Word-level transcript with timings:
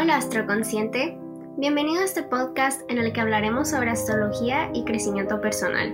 Hola 0.00 0.18
astroconsciente, 0.18 1.18
bienvenido 1.56 2.02
a 2.02 2.04
este 2.04 2.22
podcast 2.22 2.88
en 2.88 2.98
el 2.98 3.12
que 3.12 3.20
hablaremos 3.20 3.68
sobre 3.68 3.90
astrología 3.90 4.70
y 4.72 4.84
crecimiento 4.84 5.40
personal. 5.40 5.92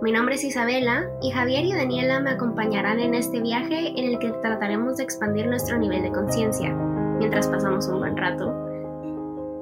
Mi 0.00 0.10
nombre 0.10 0.36
es 0.36 0.44
Isabela 0.44 1.04
y 1.20 1.30
Javier 1.30 1.66
y 1.66 1.74
Daniela 1.74 2.20
me 2.20 2.30
acompañarán 2.30 2.98
en 2.98 3.12
este 3.12 3.42
viaje 3.42 3.88
en 3.88 4.06
el 4.06 4.18
que 4.20 4.30
trataremos 4.40 4.96
de 4.96 5.02
expandir 5.04 5.46
nuestro 5.48 5.76
nivel 5.76 6.00
de 6.02 6.12
conciencia 6.12 6.74
mientras 7.18 7.46
pasamos 7.48 7.88
un 7.88 7.98
buen 7.98 8.16
rato. 8.16 8.54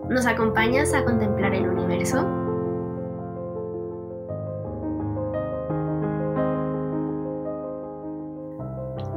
¿Nos 0.08 0.24
acompañas 0.26 0.94
a 0.94 1.04
contemplar 1.04 1.52
el 1.52 1.68
universo? 1.68 2.18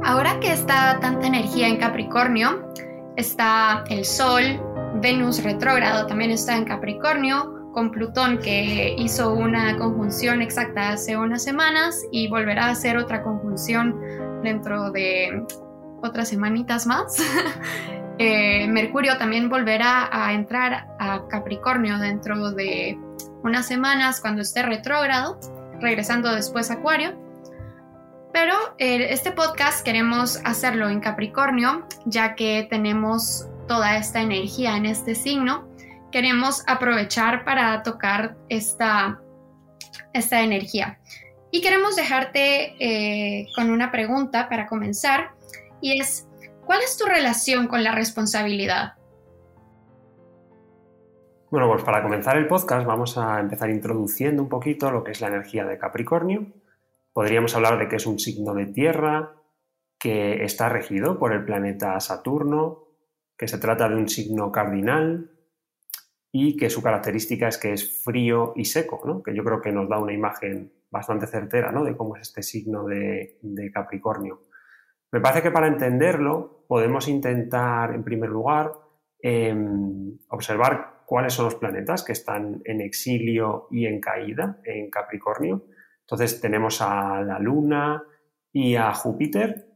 Ahora 0.02 0.40
que 0.40 0.52
está 0.52 0.98
tanta 0.98 1.28
energía 1.28 1.68
en 1.68 1.76
Capricornio, 1.76 2.72
está 3.16 3.84
el 3.88 4.04
Sol, 4.04 4.60
Venus 5.00 5.42
retrógrado 5.42 6.06
también 6.06 6.30
está 6.30 6.56
en 6.56 6.64
Capricornio, 6.64 7.70
con 7.72 7.90
Plutón 7.90 8.38
que 8.38 8.94
hizo 8.98 9.32
una 9.32 9.76
conjunción 9.78 10.42
exacta 10.42 10.90
hace 10.90 11.16
unas 11.16 11.42
semanas 11.42 12.02
y 12.12 12.28
volverá 12.28 12.66
a 12.66 12.70
hacer 12.70 12.96
otra 12.96 13.22
conjunción 13.22 13.98
dentro 14.42 14.90
de 14.90 15.44
otras 16.02 16.28
semanitas 16.28 16.86
más. 16.86 17.16
Eh, 18.18 18.68
Mercurio 18.68 19.16
también 19.16 19.48
volverá 19.48 20.08
a 20.12 20.34
entrar 20.34 20.86
a 21.00 21.26
Capricornio 21.28 21.98
dentro 21.98 22.52
de 22.52 22.96
unas 23.42 23.66
semanas 23.66 24.20
cuando 24.20 24.42
esté 24.42 24.62
retrógrado, 24.62 25.40
regresando 25.80 26.30
después 26.32 26.70
a 26.70 26.74
Acuario. 26.74 27.18
Pero 28.32 28.54
eh, 28.78 29.08
este 29.10 29.30
podcast 29.30 29.84
queremos 29.84 30.40
hacerlo 30.44 30.88
en 30.88 31.00
Capricornio, 31.00 31.86
ya 32.06 32.34
que 32.34 32.66
tenemos 32.70 33.46
toda 33.68 33.98
esta 33.98 34.22
energía 34.22 34.76
en 34.76 34.86
este 34.86 35.14
signo. 35.14 35.68
Queremos 36.10 36.64
aprovechar 36.66 37.44
para 37.44 37.82
tocar 37.82 38.36
esta, 38.48 39.20
esta 40.14 40.40
energía. 40.40 40.98
Y 41.50 41.60
queremos 41.60 41.94
dejarte 41.94 42.74
eh, 42.80 43.48
con 43.54 43.70
una 43.70 43.92
pregunta 43.92 44.48
para 44.48 44.66
comenzar, 44.66 45.32
y 45.82 46.00
es, 46.00 46.26
¿cuál 46.64 46.80
es 46.80 46.96
tu 46.96 47.04
relación 47.04 47.66
con 47.66 47.84
la 47.84 47.92
responsabilidad? 47.92 48.94
Bueno, 51.50 51.68
pues 51.68 51.82
para 51.82 52.02
comenzar 52.02 52.38
el 52.38 52.46
podcast 52.46 52.86
vamos 52.86 53.18
a 53.18 53.38
empezar 53.40 53.68
introduciendo 53.68 54.42
un 54.42 54.48
poquito 54.48 54.90
lo 54.90 55.04
que 55.04 55.10
es 55.10 55.20
la 55.20 55.26
energía 55.26 55.66
de 55.66 55.76
Capricornio 55.76 56.46
Podríamos 57.12 57.54
hablar 57.54 57.78
de 57.78 57.88
que 57.88 57.96
es 57.96 58.06
un 58.06 58.18
signo 58.18 58.54
de 58.54 58.66
tierra, 58.66 59.34
que 59.98 60.44
está 60.44 60.68
regido 60.68 61.18
por 61.18 61.32
el 61.32 61.44
planeta 61.44 61.98
Saturno, 62.00 62.88
que 63.36 63.46
se 63.46 63.58
trata 63.58 63.88
de 63.88 63.96
un 63.96 64.08
signo 64.08 64.50
cardinal 64.50 65.30
y 66.32 66.56
que 66.56 66.70
su 66.70 66.82
característica 66.82 67.48
es 67.48 67.58
que 67.58 67.72
es 67.72 68.02
frío 68.02 68.52
y 68.56 68.64
seco, 68.64 69.22
que 69.22 69.34
yo 69.34 69.44
creo 69.44 69.60
que 69.60 69.70
nos 69.70 69.88
da 69.88 69.98
una 69.98 70.12
imagen 70.12 70.72
bastante 70.90 71.26
certera 71.26 71.70
¿no? 71.70 71.84
de 71.84 71.96
cómo 71.96 72.16
es 72.16 72.22
este 72.22 72.42
signo 72.42 72.84
de, 72.84 73.38
Capricornio. 73.72 74.42
Me 75.12 75.20
parece 75.20 75.42
que 75.42 75.50
para 75.50 75.66
entenderlo 75.66 76.64
podemos 76.66 77.06
intentar, 77.08 77.94
en 77.94 78.02
primer 78.02 78.30
lugar, 78.30 78.72
em, 79.20 80.18
observar 80.28 81.02
cuáles 81.06 81.34
son 81.34 81.44
los 81.44 81.54
planetas 81.56 82.02
que 82.02 82.12
están 82.12 82.62
en 82.64 82.80
exilio 82.80 83.68
y 83.70 83.86
en 83.86 84.00
caída 84.00 84.58
en 84.64 84.90
Capricornio 84.90 85.66
entonces 86.02 86.40
tenemos 86.40 86.82
a 86.82 87.22
la 87.22 87.38
Luna 87.38 88.02
y 88.52 88.76
a 88.76 88.92
Júpiter, 88.92 89.66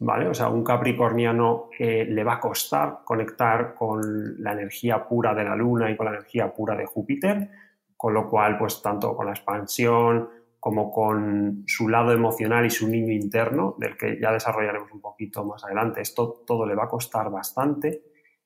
¿vale? 0.00 0.28
O 0.28 0.34
sea, 0.34 0.48
un 0.48 0.64
capricorniano 0.64 1.70
eh, 1.78 2.04
le 2.04 2.24
va 2.24 2.34
a 2.34 2.40
costar 2.40 3.00
conectar 3.04 3.74
con 3.74 4.42
la 4.42 4.52
energía 4.52 5.06
pura 5.06 5.34
de 5.34 5.44
la 5.44 5.54
Luna 5.54 5.90
y 5.90 5.96
con 5.96 6.06
la 6.06 6.12
energía 6.12 6.52
pura 6.52 6.74
de 6.74 6.86
Júpiter, 6.86 7.50
con 7.96 8.14
lo 8.14 8.28
cual, 8.28 8.58
pues 8.58 8.82
tanto 8.82 9.16
con 9.16 9.26
la 9.26 9.32
expansión 9.32 10.28
como 10.58 10.92
con 10.92 11.64
su 11.66 11.88
lado 11.88 12.12
emocional 12.12 12.64
y 12.64 12.70
su 12.70 12.88
niño 12.88 13.12
interno, 13.12 13.74
del 13.78 13.96
que 13.96 14.18
ya 14.20 14.32
desarrollaremos 14.32 14.92
un 14.92 15.00
poquito 15.00 15.44
más 15.44 15.64
adelante, 15.64 16.00
esto 16.00 16.42
todo 16.46 16.66
le 16.66 16.74
va 16.74 16.84
a 16.84 16.88
costar 16.88 17.30
bastante. 17.30 18.02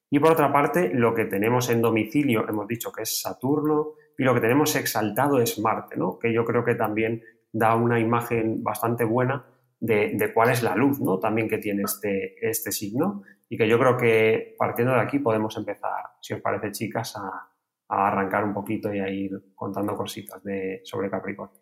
Y 0.09 0.19
por 0.19 0.33
otra 0.33 0.53
parte, 0.53 0.91
lo 0.95 1.15
que 1.15 1.27
tenemos 1.27 1.69
en 1.69 1.83
domicilio, 1.83 2.49
hemos 2.49 2.67
dicho 2.67 2.91
que 2.91 3.03
es 3.03 3.21
Saturno, 3.21 3.93
y 4.19 4.25
lo 4.25 4.34
que 4.34 4.41
tenemos 4.41 4.75
exaltado 4.77 5.41
es 5.41 5.59
Marte, 5.59 5.97
¿no? 5.97 6.19
que 6.19 6.32
yo 6.32 6.44
creo 6.44 6.65
que 6.65 6.75
también 6.75 7.22
da 7.53 7.75
una 7.75 7.99
imagen 7.99 8.62
bastante 8.62 9.04
buena 9.04 9.44
de, 9.81 10.31
cuál 10.34 10.50
es 10.50 10.62
la 10.62 10.75
luz 10.75 11.00
¿no? 11.00 11.19
también 11.19 11.49
que 11.49 11.59
tiene 11.59 11.82
este, 11.82 12.37
este 12.41 12.72
signo 12.72 13.22
y 13.49 13.56
que 13.56 13.69
yo 13.69 13.78
creo 13.78 13.97
que 13.97 14.54
partiendo 14.59 14.94
de 14.94 15.00
aquí 15.00 15.19
podemos 15.19 15.56
empezar, 15.56 16.03
si 16.21 16.34
os 16.34 16.41
parece 16.41 16.72
chicas, 16.72 17.15
a, 17.16 17.50
arrancar 17.88 18.43
un 18.43 18.53
poquito 18.53 18.93
y 18.93 18.99
a 18.99 19.09
ir 19.09 19.53
contando 19.54 19.97
cositas 19.97 20.43
de, 20.43 20.81
sobre 20.83 21.09
Capricornio. 21.09 21.60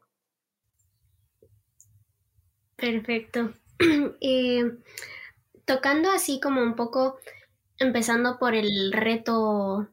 Perfecto. 2.76 3.52
Tocando 5.66 6.10
así 6.10 6.40
como 6.40 6.62
un 6.62 6.74
poco, 6.76 7.18
empezando 7.78 8.38
por 8.38 8.54
el 8.54 8.90
reto 8.92 9.88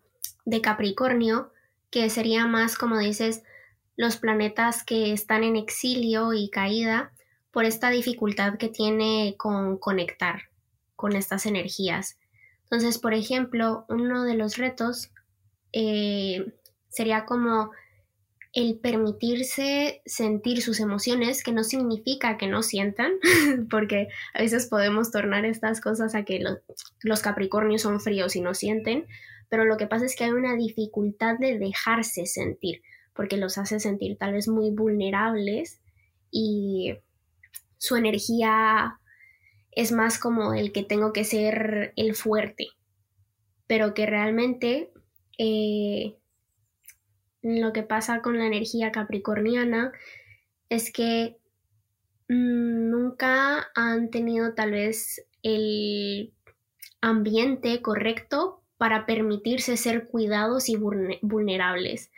de 0.45 0.61
Capricornio, 0.61 1.51
que 1.91 2.09
sería 2.09 2.47
más, 2.47 2.77
como 2.77 2.97
dices, 2.97 3.43
los 3.95 4.17
planetas 4.17 4.83
que 4.83 5.13
están 5.13 5.43
en 5.43 5.57
exilio 5.57 6.33
y 6.33 6.49
caída 6.49 7.11
por 7.51 7.65
esta 7.65 7.89
dificultad 7.89 8.57
que 8.57 8.69
tiene 8.69 9.35
con 9.37 9.77
conectar 9.77 10.43
con 10.95 11.15
estas 11.15 11.45
energías. 11.45 12.17
Entonces, 12.63 12.97
por 12.97 13.13
ejemplo, 13.13 13.85
uno 13.89 14.23
de 14.23 14.35
los 14.35 14.57
retos 14.57 15.11
eh, 15.73 16.53
sería 16.89 17.25
como 17.25 17.71
el 18.53 18.79
permitirse 18.79 20.01
sentir 20.05 20.61
sus 20.61 20.79
emociones, 20.79 21.43
que 21.43 21.53
no 21.53 21.63
significa 21.63 22.37
que 22.37 22.47
no 22.47 22.63
sientan, 22.63 23.13
porque 23.69 24.09
a 24.33 24.41
veces 24.41 24.67
podemos 24.67 25.11
tornar 25.11 25.45
estas 25.45 25.81
cosas 25.81 26.15
a 26.15 26.23
que 26.23 26.43
los 27.01 27.21
Capricornios 27.21 27.81
son 27.81 27.99
fríos 27.99 28.35
y 28.35 28.41
no 28.41 28.53
sienten, 28.53 29.07
pero 29.51 29.65
lo 29.65 29.75
que 29.75 29.85
pasa 29.85 30.05
es 30.05 30.15
que 30.15 30.23
hay 30.23 30.31
una 30.31 30.55
dificultad 30.55 31.37
de 31.37 31.59
dejarse 31.59 32.25
sentir, 32.25 32.81
porque 33.13 33.35
los 33.35 33.57
hace 33.57 33.81
sentir 33.81 34.17
tal 34.17 34.31
vez 34.31 34.47
muy 34.47 34.71
vulnerables 34.71 35.81
y 36.31 36.95
su 37.77 37.97
energía 37.97 38.97
es 39.71 39.91
más 39.91 40.19
como 40.19 40.53
el 40.53 40.71
que 40.71 40.83
tengo 40.83 41.11
que 41.11 41.25
ser 41.25 41.91
el 41.97 42.15
fuerte, 42.15 42.67
pero 43.67 43.93
que 43.93 44.05
realmente 44.05 44.89
eh, 45.37 46.15
lo 47.41 47.73
que 47.73 47.83
pasa 47.83 48.21
con 48.21 48.39
la 48.39 48.47
energía 48.47 48.93
capricorniana 48.93 49.91
es 50.69 50.93
que 50.93 51.35
mm, 52.29 52.89
nunca 52.89 53.69
han 53.75 54.11
tenido 54.11 54.53
tal 54.53 54.71
vez 54.71 55.27
el 55.43 56.31
ambiente 57.01 57.81
correcto 57.81 58.60
para 58.81 59.05
permitirse 59.05 59.77
ser 59.77 60.07
cuidados 60.07 60.67
y 60.67 60.75
vulnerables. 60.75 62.09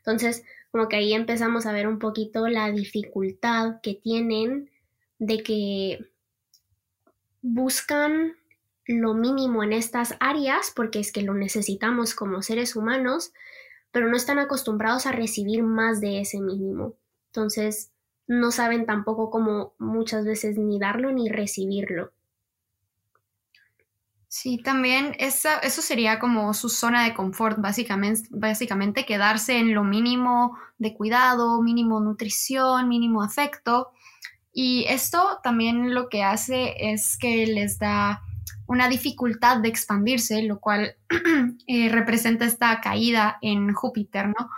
Entonces, 0.00 0.44
como 0.70 0.86
que 0.86 0.96
ahí 0.96 1.14
empezamos 1.14 1.64
a 1.64 1.72
ver 1.72 1.88
un 1.88 1.98
poquito 1.98 2.46
la 2.46 2.70
dificultad 2.70 3.80
que 3.82 3.94
tienen 3.94 4.68
de 5.18 5.42
que 5.42 6.10
buscan 7.40 8.34
lo 8.84 9.14
mínimo 9.14 9.64
en 9.64 9.72
estas 9.72 10.14
áreas, 10.20 10.74
porque 10.76 11.00
es 11.00 11.10
que 11.10 11.22
lo 11.22 11.32
necesitamos 11.32 12.14
como 12.14 12.42
seres 12.42 12.76
humanos, 12.76 13.32
pero 13.90 14.06
no 14.06 14.16
están 14.18 14.38
acostumbrados 14.38 15.06
a 15.06 15.12
recibir 15.12 15.62
más 15.62 16.02
de 16.02 16.20
ese 16.20 16.38
mínimo. 16.38 16.96
Entonces, 17.28 17.92
no 18.26 18.50
saben 18.50 18.84
tampoco 18.84 19.30
cómo 19.30 19.72
muchas 19.78 20.26
veces 20.26 20.58
ni 20.58 20.78
darlo 20.78 21.12
ni 21.12 21.30
recibirlo. 21.30 22.12
Sí, 24.32 24.58
también 24.58 25.16
esa, 25.18 25.58
eso 25.58 25.82
sería 25.82 26.20
como 26.20 26.54
su 26.54 26.68
zona 26.68 27.02
de 27.02 27.14
confort, 27.14 27.58
básicamente, 27.58 28.28
básicamente 28.30 29.04
quedarse 29.04 29.58
en 29.58 29.74
lo 29.74 29.82
mínimo 29.82 30.56
de 30.78 30.94
cuidado, 30.94 31.60
mínimo 31.60 31.98
nutrición, 31.98 32.88
mínimo 32.88 33.24
afecto. 33.24 33.90
Y 34.52 34.84
esto 34.88 35.40
también 35.42 35.94
lo 35.94 36.08
que 36.08 36.22
hace 36.22 36.76
es 36.78 37.18
que 37.18 37.44
les 37.48 37.80
da 37.80 38.22
una 38.66 38.88
dificultad 38.88 39.56
de 39.56 39.68
expandirse, 39.68 40.44
lo 40.44 40.60
cual 40.60 40.94
eh, 41.66 41.88
representa 41.88 42.44
esta 42.44 42.80
caída 42.80 43.36
en 43.42 43.74
Júpiter, 43.74 44.28
¿no? 44.28 44.48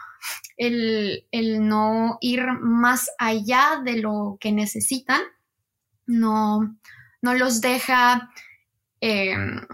El, 0.59 1.25
el, 1.31 1.67
no 1.67 2.19
ir 2.21 2.47
más 2.61 3.09
allá 3.17 3.81
de 3.83 3.97
lo 4.03 4.37
que 4.39 4.53
necesitan, 4.53 5.23
no, 6.07 6.77
no 7.23 7.33
los 7.33 7.63
deja 7.63 8.29
Em, 9.05 9.67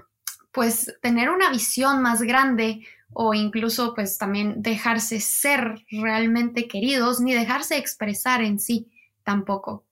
pues 0.52 0.96
tener 1.02 1.28
una 1.28 1.50
visión 1.50 2.00
más 2.00 2.22
grande 2.22 2.80
o 3.12 3.34
incluso 3.34 3.94
pues 3.94 4.16
también 4.16 4.62
dejarse 4.62 5.20
ser 5.20 5.84
realmente 5.90 6.66
queridos 6.66 7.20
ni 7.20 7.34
dejarse 7.34 7.76
expresar 7.76 8.40
en 8.40 8.58
sí 8.58 8.90
tampoco. 9.22 9.84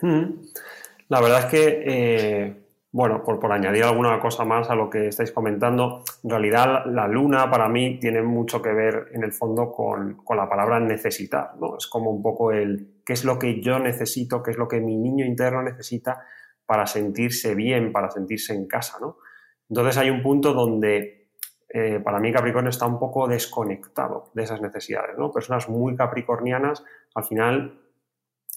Hmm. 0.00 0.42
La 1.08 1.20
verdad 1.20 1.40
es 1.40 1.46
que 1.46 1.82
eh, 1.84 2.66
bueno, 2.92 3.24
por, 3.24 3.52
añadir 3.52 3.82
alguna 3.82 4.20
cosa 4.20 4.44
más 4.44 4.70
a 4.70 4.76
lo 4.76 4.88
que 4.88 5.08
estáis 5.08 5.32
comentando, 5.32 6.04
en 6.22 6.30
realidad 6.30 6.86
la 6.86 7.08
luna 7.08 7.50
para 7.50 7.68
mí 7.68 7.98
tiene 7.98 8.22
mucho 8.22 8.62
que 8.62 8.72
ver 8.72 9.08
en 9.12 9.24
el 9.24 9.32
fondo 9.32 9.72
con, 9.72 10.22
la 10.36 10.48
palabra 10.48 10.78
necesitar, 10.78 11.56
¿no? 11.60 11.76
Es 11.78 11.88
como 11.88 12.10
un 12.10 12.22
poco 12.22 12.52
el 12.52 13.02
qué 13.04 13.14
es 13.14 13.24
lo 13.24 13.40
que 13.40 13.60
yo 13.60 13.80
necesito, 13.80 14.40
qué 14.40 14.52
es 14.52 14.56
lo 14.56 14.68
que 14.68 14.80
mi 14.80 14.96
niño 14.96 15.26
interno 15.26 15.62
necesita 15.62 16.24
para 16.66 16.86
sentirse 16.86 17.54
bien, 17.54 17.92
para 17.92 18.10
sentirse 18.10 18.54
en 18.54 18.66
casa, 18.66 18.98
¿no? 19.00 19.18
Entonces 19.68 19.96
hay 19.96 20.10
un 20.10 20.22
punto 20.22 20.52
donde 20.52 21.28
eh, 21.68 22.00
para 22.00 22.20
mí 22.20 22.32
Capricornio 22.32 22.70
está 22.70 22.86
un 22.86 22.98
poco 22.98 23.26
desconectado 23.26 24.30
de 24.34 24.42
esas 24.44 24.60
necesidades, 24.60 25.16
¿no? 25.18 25.32
Personas 25.32 25.68
muy 25.68 25.96
capricornianas 25.96 26.84
al 27.14 27.24
final 27.24 27.80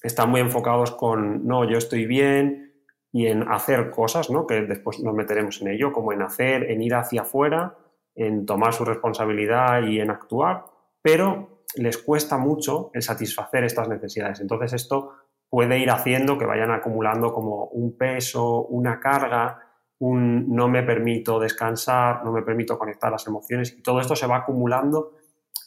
están 0.04 0.30
muy 0.30 0.42
enfocados 0.42 0.92
con, 0.92 1.46
no, 1.46 1.70
yo 1.70 1.78
estoy 1.78 2.06
bien, 2.06 2.70
y 3.12 3.28
en 3.28 3.48
hacer 3.50 3.90
cosas, 3.92 4.30
¿no? 4.30 4.46
que 4.46 4.62
después 4.62 5.00
nos 5.00 5.16
meteremos 5.16 5.62
en 5.62 5.70
ello, 5.70 5.92
como 5.92 6.14
en 6.14 6.22
hacer, 6.22 6.70
en 6.70 6.82
ir 6.82 6.94
hacia 6.94 7.22
afuera, 7.22 7.76
en 8.16 8.46
tomar 8.46 8.74
su 8.74 8.86
responsabilidad 8.86 9.84
y 9.84 10.00
en 10.00 10.12
actuar, 10.12 10.66
pero 11.02 11.64
les 11.76 11.98
cuesta 11.98 12.38
mucho 12.38 12.92
el 12.94 13.02
satisfacer 13.02 13.64
estas 13.64 13.88
necesidades. 13.88 14.40
Entonces 14.42 14.74
esto 14.74 15.14
puede 15.50 15.80
ir 15.80 15.90
haciendo 15.90 16.38
que 16.38 16.46
vayan 16.46 16.72
acumulando 16.72 17.34
como 17.34 17.66
un 17.66 17.98
peso, 17.98 18.66
una 18.66 19.00
carga, 19.00 19.60
un 20.00 20.56
no 20.56 20.68
me 20.68 20.84
permito 20.84 21.40
descansar, 21.40 22.24
no 22.24 22.31
me 22.31 22.42
permito 22.42 22.78
conectar 22.78 23.12
las 23.12 23.28
emociones 23.28 23.75
y 23.78 23.81
todo 23.81 24.00
esto 24.00 24.16
se 24.16 24.28
va 24.28 24.38
acumulando 24.38 25.16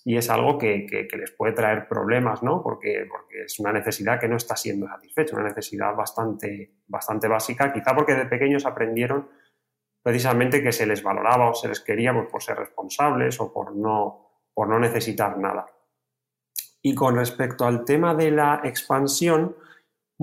y 0.05 0.17
es 0.17 0.31
algo 0.31 0.58
que, 0.58 0.87
les 1.12 1.31
puede 1.32 1.52
traer 1.52 1.87
problemas, 1.87 2.43
¿no? 2.43 2.62
Porque, 2.62 3.06
porque, 3.08 3.44
es 3.44 3.58
una 3.61 3.73
necesidad 3.73 4.19
que 4.19 4.29
no 4.29 4.37
está 4.37 4.56
siendo 4.56 4.88
satisfecha, 4.88 5.37
una 5.37 5.49
necesidad 5.49 5.94
bastante, 5.94 6.73
bastante 6.88 7.28
básica, 7.28 7.73
quizá 7.73 7.94
porque 7.94 8.14
de 8.14 8.26
pequeños 8.26 8.67
aprendieron 8.67 9.28
precisamente 10.02 10.62
que 10.62 10.73
se 10.73 10.87
les 10.87 11.02
valoraba 11.02 11.50
o 11.50 11.55
se 11.55 11.69
les 11.69 11.81
quería 11.81 12.12
pues, 12.12 12.28
por 12.28 12.43
ser 12.43 12.56
responsables 12.56 13.40
o 13.40 13.52
por 13.52 13.76
no, 13.76 14.43
por 14.52 14.69
no 14.69 14.78
necesitar 14.78 15.38
nada. 15.38 15.67
Y 16.82 16.96
con 16.96 17.14
respecto 17.14 17.64
al 17.64 17.85
tema 17.85 18.14
de 18.14 18.32
la 18.32 18.61
expansión, 18.64 19.55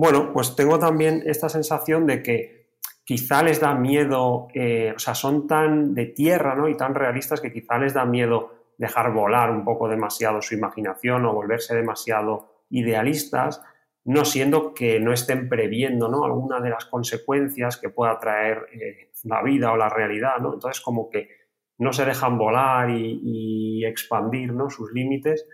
bueno, 0.00 0.32
pues 0.32 0.56
tengo 0.56 0.78
también 0.78 1.22
esta 1.26 1.50
sensación 1.50 2.06
de 2.06 2.22
que 2.22 2.70
quizá 3.04 3.42
les 3.42 3.60
da 3.60 3.74
miedo, 3.74 4.48
eh, 4.54 4.94
o 4.96 4.98
sea, 4.98 5.14
son 5.14 5.46
tan 5.46 5.92
de 5.92 6.06
tierra 6.06 6.54
¿no? 6.54 6.70
y 6.70 6.76
tan 6.78 6.94
realistas 6.94 7.42
que 7.42 7.52
quizá 7.52 7.76
les 7.76 7.92
da 7.92 8.06
miedo 8.06 8.50
dejar 8.78 9.12
volar 9.12 9.50
un 9.50 9.62
poco 9.62 9.90
demasiado 9.90 10.40
su 10.40 10.54
imaginación 10.54 11.26
o 11.26 11.34
volverse 11.34 11.74
demasiado 11.74 12.64
idealistas, 12.70 13.62
no 14.06 14.24
siendo 14.24 14.72
que 14.72 15.00
no 15.00 15.12
estén 15.12 15.50
previendo 15.50 16.08
¿no? 16.08 16.24
alguna 16.24 16.60
de 16.60 16.70
las 16.70 16.86
consecuencias 16.86 17.76
que 17.76 17.90
pueda 17.90 18.18
traer 18.18 18.68
eh, 18.72 19.10
la 19.24 19.42
vida 19.42 19.70
o 19.70 19.76
la 19.76 19.90
realidad. 19.90 20.38
¿no? 20.40 20.54
Entonces, 20.54 20.80
como 20.80 21.10
que 21.10 21.28
no 21.76 21.92
se 21.92 22.06
dejan 22.06 22.38
volar 22.38 22.88
y, 22.88 23.84
expandir 23.84 24.54
¿no? 24.54 24.70
sus 24.70 24.92
límites. 24.94 25.46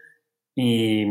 Y, 0.55 1.11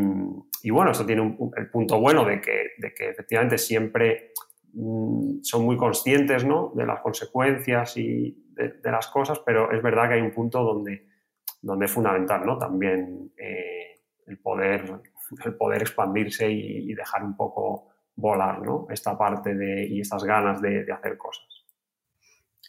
bueno, 0.70 0.92
esto 0.92 1.06
tiene 1.06 1.38
el 1.58 1.70
punto 1.70 2.00
bueno 2.00 2.26
de 2.26 2.42
que, 2.42 2.72
de 2.78 2.94
que 2.94 3.10
efectivamente 3.10 3.58
siempre 3.58 4.32
mm, 4.74 5.42
son 5.42 5.66
muy 5.66 5.78
conscientes 5.78 6.46
¿no? 6.46 6.72
de 6.76 6.86
las 6.86 7.02
consecuencias 7.02 7.98
y 7.98 8.46
de, 8.54 8.92
las 8.92 9.08
cosas, 9.08 9.40
pero 9.46 9.72
es 9.72 9.82
verdad 9.84 10.08
que 10.08 10.16
hay 10.16 10.22
un 10.22 10.32
punto 10.32 10.64
donde 10.64 11.16
donde 11.66 11.86
es 11.86 11.92
fundamental 11.92 12.46
¿no? 12.46 12.60
también 12.60 13.34
eh, 13.38 14.00
el, 14.28 14.38
poder, 14.38 15.02
el 15.44 15.56
poder 15.56 15.82
expandirse 15.82 16.50
y, 16.50 16.94
dejar 16.94 17.24
un 17.24 17.36
poco 17.36 17.90
volar 18.16 18.62
¿no? 18.62 18.86
esta 18.92 19.18
parte 19.18 19.56
de, 19.56 19.88
y 19.88 20.00
estas 20.00 20.24
ganas 20.24 20.62
de, 20.62 20.86
hacer 20.94 21.18
cosas. 21.18 21.44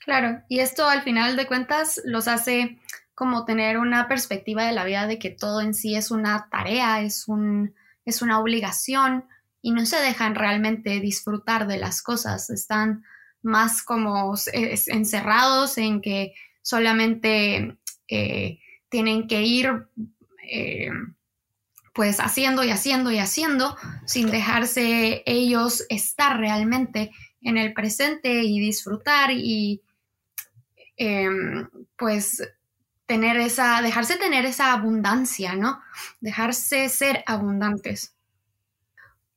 Claro, 0.02 0.40
y 0.48 0.60
esto 0.60 0.88
al 0.88 1.02
final 1.02 1.36
de 1.36 1.46
cuentas 1.46 2.00
los 2.06 2.26
hace 2.26 2.78
como 3.14 3.44
tener 3.44 3.76
una 3.76 4.08
perspectiva 4.08 4.64
de 4.64 4.72
la 4.72 4.84
vida 4.84 5.06
de 5.06 5.18
que 5.18 5.30
todo 5.30 5.60
en 5.60 5.74
sí 5.74 5.94
es 5.94 6.10
una 6.10 6.48
tarea, 6.50 7.02
es, 7.02 7.28
un, 7.28 7.74
es 8.06 8.22
una 8.22 8.40
obligación 8.40 9.26
y 9.60 9.72
no 9.72 9.84
se 9.84 9.98
dejan 9.98 10.34
realmente 10.34 11.00
disfrutar 11.00 11.66
de 11.66 11.76
las 11.76 12.00
cosas, 12.00 12.48
están 12.48 13.04
más 13.42 13.82
como 13.82 14.34
encerrados 14.52 15.76
en 15.76 16.00
que 16.00 16.34
solamente 16.62 17.76
eh, 18.08 18.58
tienen 18.88 19.28
que 19.28 19.42
ir 19.42 19.88
eh, 20.50 20.90
pues 21.92 22.20
haciendo 22.20 22.62
y 22.62 22.70
haciendo 22.70 23.10
y 23.10 23.18
haciendo 23.18 23.76
sin 24.04 24.30
dejarse 24.30 25.22
ellos 25.26 25.84
estar 25.88 26.38
realmente 26.38 27.10
en 27.40 27.56
el 27.56 27.72
presente 27.72 28.42
y 28.42 28.60
disfrutar 28.60 29.30
y 29.32 29.82
em, 30.96 31.68
pues 31.96 32.42
tener 33.06 33.36
esa, 33.36 33.80
dejarse 33.82 34.16
tener 34.16 34.44
esa 34.44 34.72
abundancia, 34.72 35.54
¿no? 35.54 35.80
Dejarse 36.20 36.88
ser 36.88 37.22
abundantes. 37.26 38.14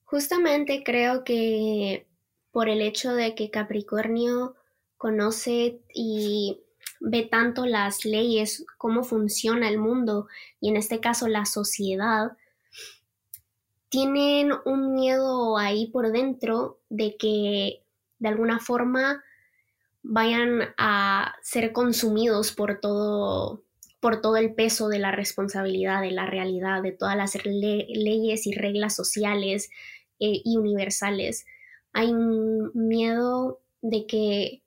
Justamente 0.04 0.84
creo 0.84 1.24
que 1.24 2.08
por 2.52 2.68
el 2.68 2.82
hecho 2.82 3.14
de 3.14 3.36
que 3.36 3.52
Capricornio 3.52 4.56
conoce 4.98 5.80
y 5.94 6.60
ve 7.00 7.24
tanto 7.24 7.66
las 7.66 8.06
leyes, 8.06 8.66
cómo 8.78 9.04
funciona 9.04 9.70
el 9.70 9.78
mundo 9.78 10.28
y 10.60 10.70
en 10.70 10.78
este 10.78 11.00
caso 11.00 11.28
la 11.28 11.46
sociedad, 11.46 12.36
tienen 13.90 14.52
un 14.66 14.94
miedo 14.94 15.58
ahí 15.58 15.88
por 15.88 16.12
dentro 16.12 16.80
de 16.90 17.16
que 17.18 17.84
de 18.20 18.28
alguna 18.28 18.60
forma 18.60 19.24
vayan 20.02 20.74
a 20.78 21.36
ser 21.42 21.72
consumidos 21.74 22.52
por 22.52 22.80
todo 22.80 23.64
por 24.00 24.22
todo 24.22 24.38
el 24.38 24.54
peso 24.54 24.88
de 24.88 25.00
la 25.00 25.12
responsabilidad, 25.12 26.02
de 26.02 26.12
la 26.12 26.26
realidad, 26.26 26.82
de 26.82 26.92
todas 26.92 27.18
las 27.18 27.38
leyes 27.46 28.48
y 28.48 28.54
reglas 28.54 28.96
sociales 28.96 29.70
eh, 30.20 30.42
y 30.44 30.58
universales. 30.58 31.46
Hay 31.92 32.12
un 32.12 32.72
miedo 32.74 33.60
de 33.82 34.06
que 34.06 34.62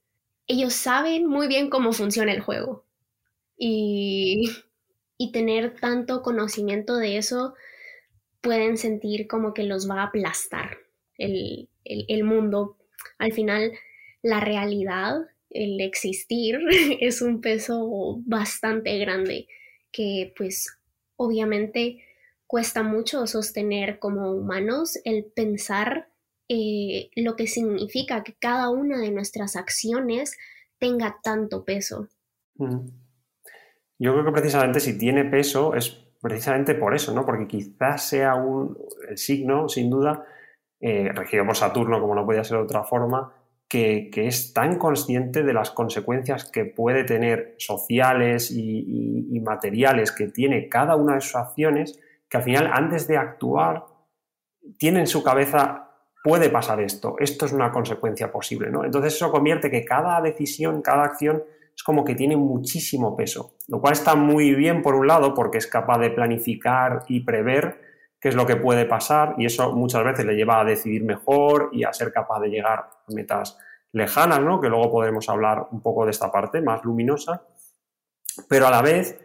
ellos 0.47 0.75
saben 0.75 1.27
muy 1.27 1.49
bien 1.49 1.71
cómo 1.71 1.93
funciona 1.93 2.33
el 2.33 2.41
juego. 2.41 2.85
Y, 3.57 4.51
tener 5.33 5.77
tanto 5.77 6.21
conocimiento 6.21 6.97
de 6.97 7.17
eso, 7.17 7.55
pueden 8.41 8.77
sentir 8.77 9.29
como 9.29 9.55
que 9.55 9.63
los 9.63 9.89
va 9.89 10.01
a 10.01 10.07
aplastar 10.07 10.79
el, 11.17 11.69
el 11.85 12.25
mundo. 12.25 12.77
Al 13.19 13.33
final, 13.33 13.71
la 14.23 14.41
realidad, 14.41 15.29
el 15.51 15.81
existir, 15.81 16.59
es 17.01 17.23
un 17.23 17.41
peso 17.41 18.21
bastante 18.25 18.99
grande 18.99 19.49
que 19.91 20.33
pues 20.37 20.79
obviamente 21.17 22.03
cuesta 22.47 22.83
mucho 22.83 23.27
sostener 23.27 23.99
como 23.99 24.31
humanos 24.33 24.99
el 25.05 25.25
pensar 25.25 26.09
eh, 26.49 27.11
lo 27.17 27.37
que 27.37 27.47
significa 27.47 28.23
que 28.23 28.35
cada 28.35 28.71
una 28.71 28.99
de 28.99 29.11
nuestras 29.11 29.57
acciones 29.57 30.37
tenga 30.79 31.19
tanto 31.23 31.65
peso. 31.65 32.09
Yo 32.57 34.13
creo 34.13 34.25
que 34.25 34.33
precisamente 34.33 34.81
si 34.81 34.99
tiene 34.99 35.25
peso 35.25 35.75
es 35.75 35.91
precisamente 36.21 36.75
por 36.75 36.95
eso, 36.95 37.15
¿no? 37.15 37.25
Porque 37.25 37.47
quizás 37.47 38.09
sea 38.09 38.35
un, 38.35 38.77
el 39.09 39.17
signo, 39.17 39.69
sin 39.69 39.89
duda, 39.89 40.25
eh, 40.81 41.11
regido 41.15 41.47
por 41.47 41.57
Saturno, 41.57 42.01
como 42.01 42.15
no 42.15 42.27
podía 42.27 42.45
ser 42.45 42.59
de 42.59 42.65
otra 42.65 42.85
forma, 42.85 43.33
que, 43.73 44.11
es 44.27 44.53
tan 44.53 44.77
consciente 44.77 45.43
de 45.43 45.55
las 45.55 45.71
consecuencias 45.71 46.45
que 46.45 46.67
puede 46.67 47.05
tener 47.05 47.55
sociales 47.57 48.51
y, 48.51 49.29
y, 49.31 49.41
materiales 49.41 50.13
que 50.13 50.29
tiene 50.29 50.69
cada 50.69 50.95
una 50.95 51.15
de 51.15 51.23
sus 51.23 51.37
acciones, 51.37 51.99
que 52.29 52.37
al 52.37 52.43
final, 52.43 52.71
antes 52.71 53.09
de 53.09 53.17
actuar, 53.17 53.87
tiene 54.77 55.01
en 55.01 55.07
su 55.07 55.23
cabeza 55.23 55.89
puede 56.23 56.51
pasar 56.51 56.81
esto, 56.81 57.17
esto 57.19 57.47
es 57.47 57.53
una 57.53 57.73
consecuencia 57.73 58.31
posible, 58.31 58.71
¿no? 58.71 58.85
Entonces 58.85 59.15
eso 59.15 59.33
convierte 59.33 59.71
que 59.71 59.87
cada 59.87 60.21
decisión, 60.21 60.83
cada 60.83 61.05
acción 61.05 61.43
es 61.75 61.83
como 61.83 62.05
que 62.05 62.15
tiene 62.15 62.37
muchísimo 62.37 63.17
peso, 63.17 63.55
lo 63.69 63.81
cual 63.81 63.95
está 63.95 64.15
muy 64.15 64.55
bien 64.55 64.83
por 64.83 64.95
un 64.95 65.07
lado 65.07 65.33
porque 65.33 65.57
es 65.57 65.67
capaz 65.67 65.99
de 65.99 66.11
planificar 66.11 67.05
y 67.09 67.21
prever 67.21 67.81
qué 68.21 68.29
es 68.29 68.35
lo 68.35 68.45
que 68.45 68.57
puede 68.57 68.85
pasar 68.85 69.35
y 69.39 69.47
eso 69.47 69.73
muchas 69.73 70.05
veces 70.05 70.27
le 70.27 70.35
lleva 70.35 70.61
a 70.61 70.65
decidir 70.65 71.05
mejor 71.05 71.71
y 71.73 71.85
a 71.85 71.93
ser 71.95 72.13
capaz 72.13 72.41
de 72.41 72.51
llegar 72.51 72.85
metas 73.09 73.59
lejanas, 73.93 74.41
¿no? 74.41 74.61
Que 74.61 74.69
luego 74.69 74.91
podremos 74.91 75.29
hablar 75.29 75.69
un 75.71 75.81
poco 75.81 76.05
de 76.05 76.11
esta 76.11 76.31
parte 76.33 76.61
más 76.61 76.83
luminosa, 76.85 77.43
pero 78.49 78.67
a 78.67 78.71
la 78.71 78.83
vez, 78.83 79.19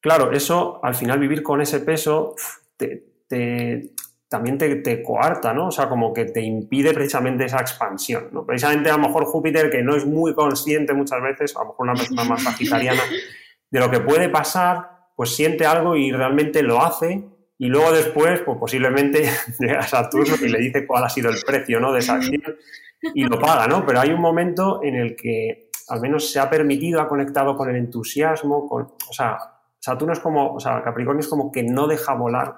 claro, 0.00 0.32
eso 0.32 0.80
al 0.82 0.94
final 0.94 1.18
vivir 1.18 1.42
con 1.42 1.60
ese 1.60 1.80
peso 1.80 2.34
te, 2.76 3.92
también 4.28 4.58
te, 4.58 5.02
coarta, 5.02 5.52
¿no? 5.52 5.68
O 5.68 5.70
sea, 5.70 5.88
como 5.88 6.12
que 6.12 6.26
te 6.26 6.40
impide 6.40 6.92
precisamente 6.92 7.46
esa 7.46 7.60
expansión, 7.60 8.28
¿no? 8.32 8.44
Precisamente 8.44 8.90
a 8.90 8.96
lo 8.96 9.08
mejor 9.08 9.24
Júpiter, 9.24 9.70
que 9.70 9.82
no 9.82 9.96
es 9.96 10.04
muy 10.04 10.34
consciente 10.34 10.92
muchas 10.92 11.22
veces, 11.22 11.56
a 11.56 11.60
lo 11.60 11.70
mejor 11.70 11.88
una 11.88 11.94
persona 11.94 12.24
más 12.24 12.42
sagitariana, 12.42 13.02
de 13.70 13.80
lo 13.80 13.90
que 13.90 14.00
puede 14.00 14.28
pasar, 14.28 15.08
pues 15.16 15.34
siente 15.34 15.66
algo 15.66 15.96
y 15.96 16.12
realmente 16.12 16.62
lo 16.62 16.82
hace 16.82 17.24
y 17.60 17.66
luego 17.66 17.92
después, 17.92 18.40
pues 18.40 18.56
posiblemente 18.56 19.28
llega 19.58 19.82
Saturno 19.82 20.34
y 20.40 20.48
le 20.48 20.58
dice 20.60 20.86
cuál 20.86 21.04
ha 21.04 21.10
sido 21.10 21.28
el 21.28 21.36
precio 21.46 21.78
¿no? 21.78 21.92
de 21.92 21.98
esa 21.98 22.14
acción 22.14 22.56
y 23.02 23.22
lo 23.24 23.38
paga, 23.38 23.66
¿no? 23.66 23.84
Pero 23.84 24.00
hay 24.00 24.12
un 24.12 24.20
momento 24.20 24.80
en 24.82 24.94
el 24.94 25.14
que 25.14 25.68
al 25.88 26.00
menos 26.00 26.32
se 26.32 26.40
ha 26.40 26.48
permitido, 26.48 27.02
ha 27.02 27.08
conectado 27.08 27.54
con 27.58 27.68
el 27.68 27.76
entusiasmo, 27.76 28.66
con, 28.66 28.84
o 28.84 29.12
sea, 29.12 29.36
Saturno 29.78 30.14
es 30.14 30.20
como, 30.20 30.54
o 30.54 30.58
sea, 30.58 30.82
Capricornio 30.82 31.20
es 31.20 31.28
como 31.28 31.52
que 31.52 31.62
no 31.62 31.86
deja 31.86 32.14
volar 32.14 32.56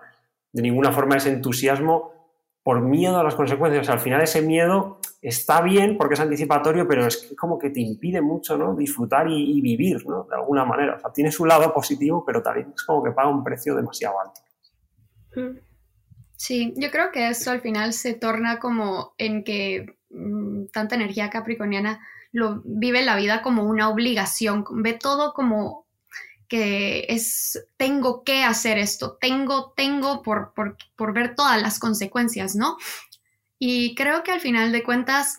de 0.53 0.63
ninguna 0.63 0.93
forma 0.93 1.17
ese 1.17 1.31
entusiasmo 1.31 2.13
por 2.63 2.81
miedo 2.81 3.19
a 3.19 3.25
las 3.25 3.35
consecuencias. 3.35 3.83
O 3.83 3.85
sea, 3.87 3.95
al 3.95 4.01
final 4.01 4.23
ese 4.23 4.41
miedo 4.41 5.01
está 5.21 5.63
bien 5.63 5.97
porque 5.99 6.15
es 6.15 6.21
anticipatorio, 6.21 6.87
pero 6.87 7.07
es 7.07 7.35
como 7.37 7.59
que 7.59 7.71
te 7.71 7.81
impide 7.81 8.21
mucho, 8.21 8.57
¿no? 8.57 8.77
Disfrutar 8.77 9.29
y, 9.29 9.59
y 9.59 9.61
vivir, 9.61 10.07
¿no? 10.07 10.29
De 10.31 10.37
alguna 10.37 10.65
manera. 10.65 10.95
O 10.95 11.01
sea, 11.01 11.13
tiene 11.13 11.33
su 11.33 11.45
lado 11.45 11.75
positivo, 11.75 12.23
pero 12.25 12.41
también 12.41 12.73
es 12.73 12.85
como 12.85 13.03
que 13.03 13.11
paga 13.11 13.31
un 13.31 13.43
precio 13.43 13.75
demasiado 13.75 14.21
alto. 14.21 14.41
Sí, 16.37 16.75
yo 16.77 16.91
creo 16.91 17.13
que 17.13 17.29
eso 17.29 17.51
al 17.51 17.61
final 17.61 17.93
se 17.93 18.15
torna 18.15 18.59
como 18.59 19.15
en 19.19 19.45
que 19.45 19.97
mm, 20.11 20.67
tanta 20.73 20.97
energía 20.97 21.31
capricorniana 21.31 22.01
lo 22.33 22.63
vive 22.65 23.05
la 23.05 23.17
vida 23.17 23.43
como 23.43 23.65
una 23.65 23.89
obligación, 23.89 24.65
ve 24.83 24.95
todo 24.95 25.35
como 25.35 25.87
que 26.49 27.07
es, 27.09 27.65
tengo 27.77 28.25
que 28.25 28.43
hacer 28.45 28.77
esto, 28.79 29.17
tengo, 29.21 29.73
tengo 29.77 30.23
por, 30.23 30.53
por, 30.55 30.77
por 30.97 31.15
ver 31.15 31.35
todas 31.35 31.61
las 31.63 31.79
consecuencias, 31.79 32.55
¿no? 32.55 32.77
Y 33.59 33.95
creo 33.95 34.23
que 34.23 34.33
al 34.33 34.41
final 34.41 34.73
de 34.73 34.83
cuentas, 34.83 35.39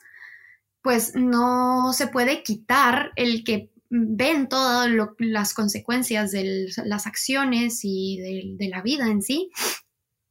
pues 0.82 1.14
no 1.16 1.94
se 1.94 2.08
puede 2.08 2.42
quitar 2.42 3.12
el 3.16 3.44
que 3.44 3.70
ven 3.90 4.50
todas 4.50 4.90
las 5.20 5.54
consecuencias 5.54 6.32
de 6.32 6.68
las 6.86 7.06
acciones 7.06 7.82
y 7.84 8.56
de, 8.58 8.70
la 8.70 8.82
vida 8.82 9.06
en 9.08 9.22
sí, 9.22 9.52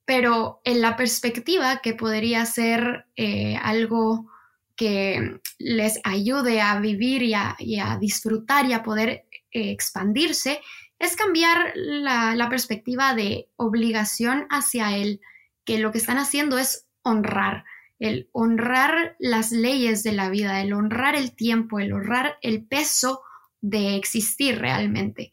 pero 0.04 0.60
en 0.64 0.80
la 0.80 0.96
perspectiva 0.96 1.80
que 1.82 1.94
podría 1.94 2.44
ser 2.46 3.06
eh, 3.16 3.56
algo 3.62 4.30
que 4.76 5.40
les 5.58 6.00
ayude 6.02 6.60
a 6.60 6.80
vivir 6.80 7.22
y 7.22 7.34
a, 7.34 7.56
disfrutar 8.00 8.66
y 8.66 8.72
a 8.72 8.82
poder 8.82 9.26
eh, 9.52 9.70
expandirse, 9.70 10.60
es 10.98 11.16
cambiar 11.16 11.72
la, 11.74 12.34
la, 12.34 12.48
perspectiva 12.48 13.14
de 13.14 13.48
obligación 13.56 14.46
hacia 14.50 14.96
él, 14.96 15.20
que 15.64 15.78
lo 15.78 15.92
que 15.92 15.98
están 15.98 16.18
haciendo 16.18 16.58
es 16.58 16.86
honrar, 17.02 17.64
el 17.98 18.28
honrar 18.32 19.16
las 19.18 19.52
leyes 19.52 20.02
de 20.02 20.12
la 20.12 20.30
vida, 20.30 20.60
el 20.60 20.72
honrar 20.72 21.14
el 21.14 21.34
tiempo, 21.34 21.78
el 21.78 21.92
honrar 21.92 22.38
el 22.40 22.64
peso 22.64 23.22
de 23.60 23.96
existir 23.96 24.58
realmente. 24.58 25.32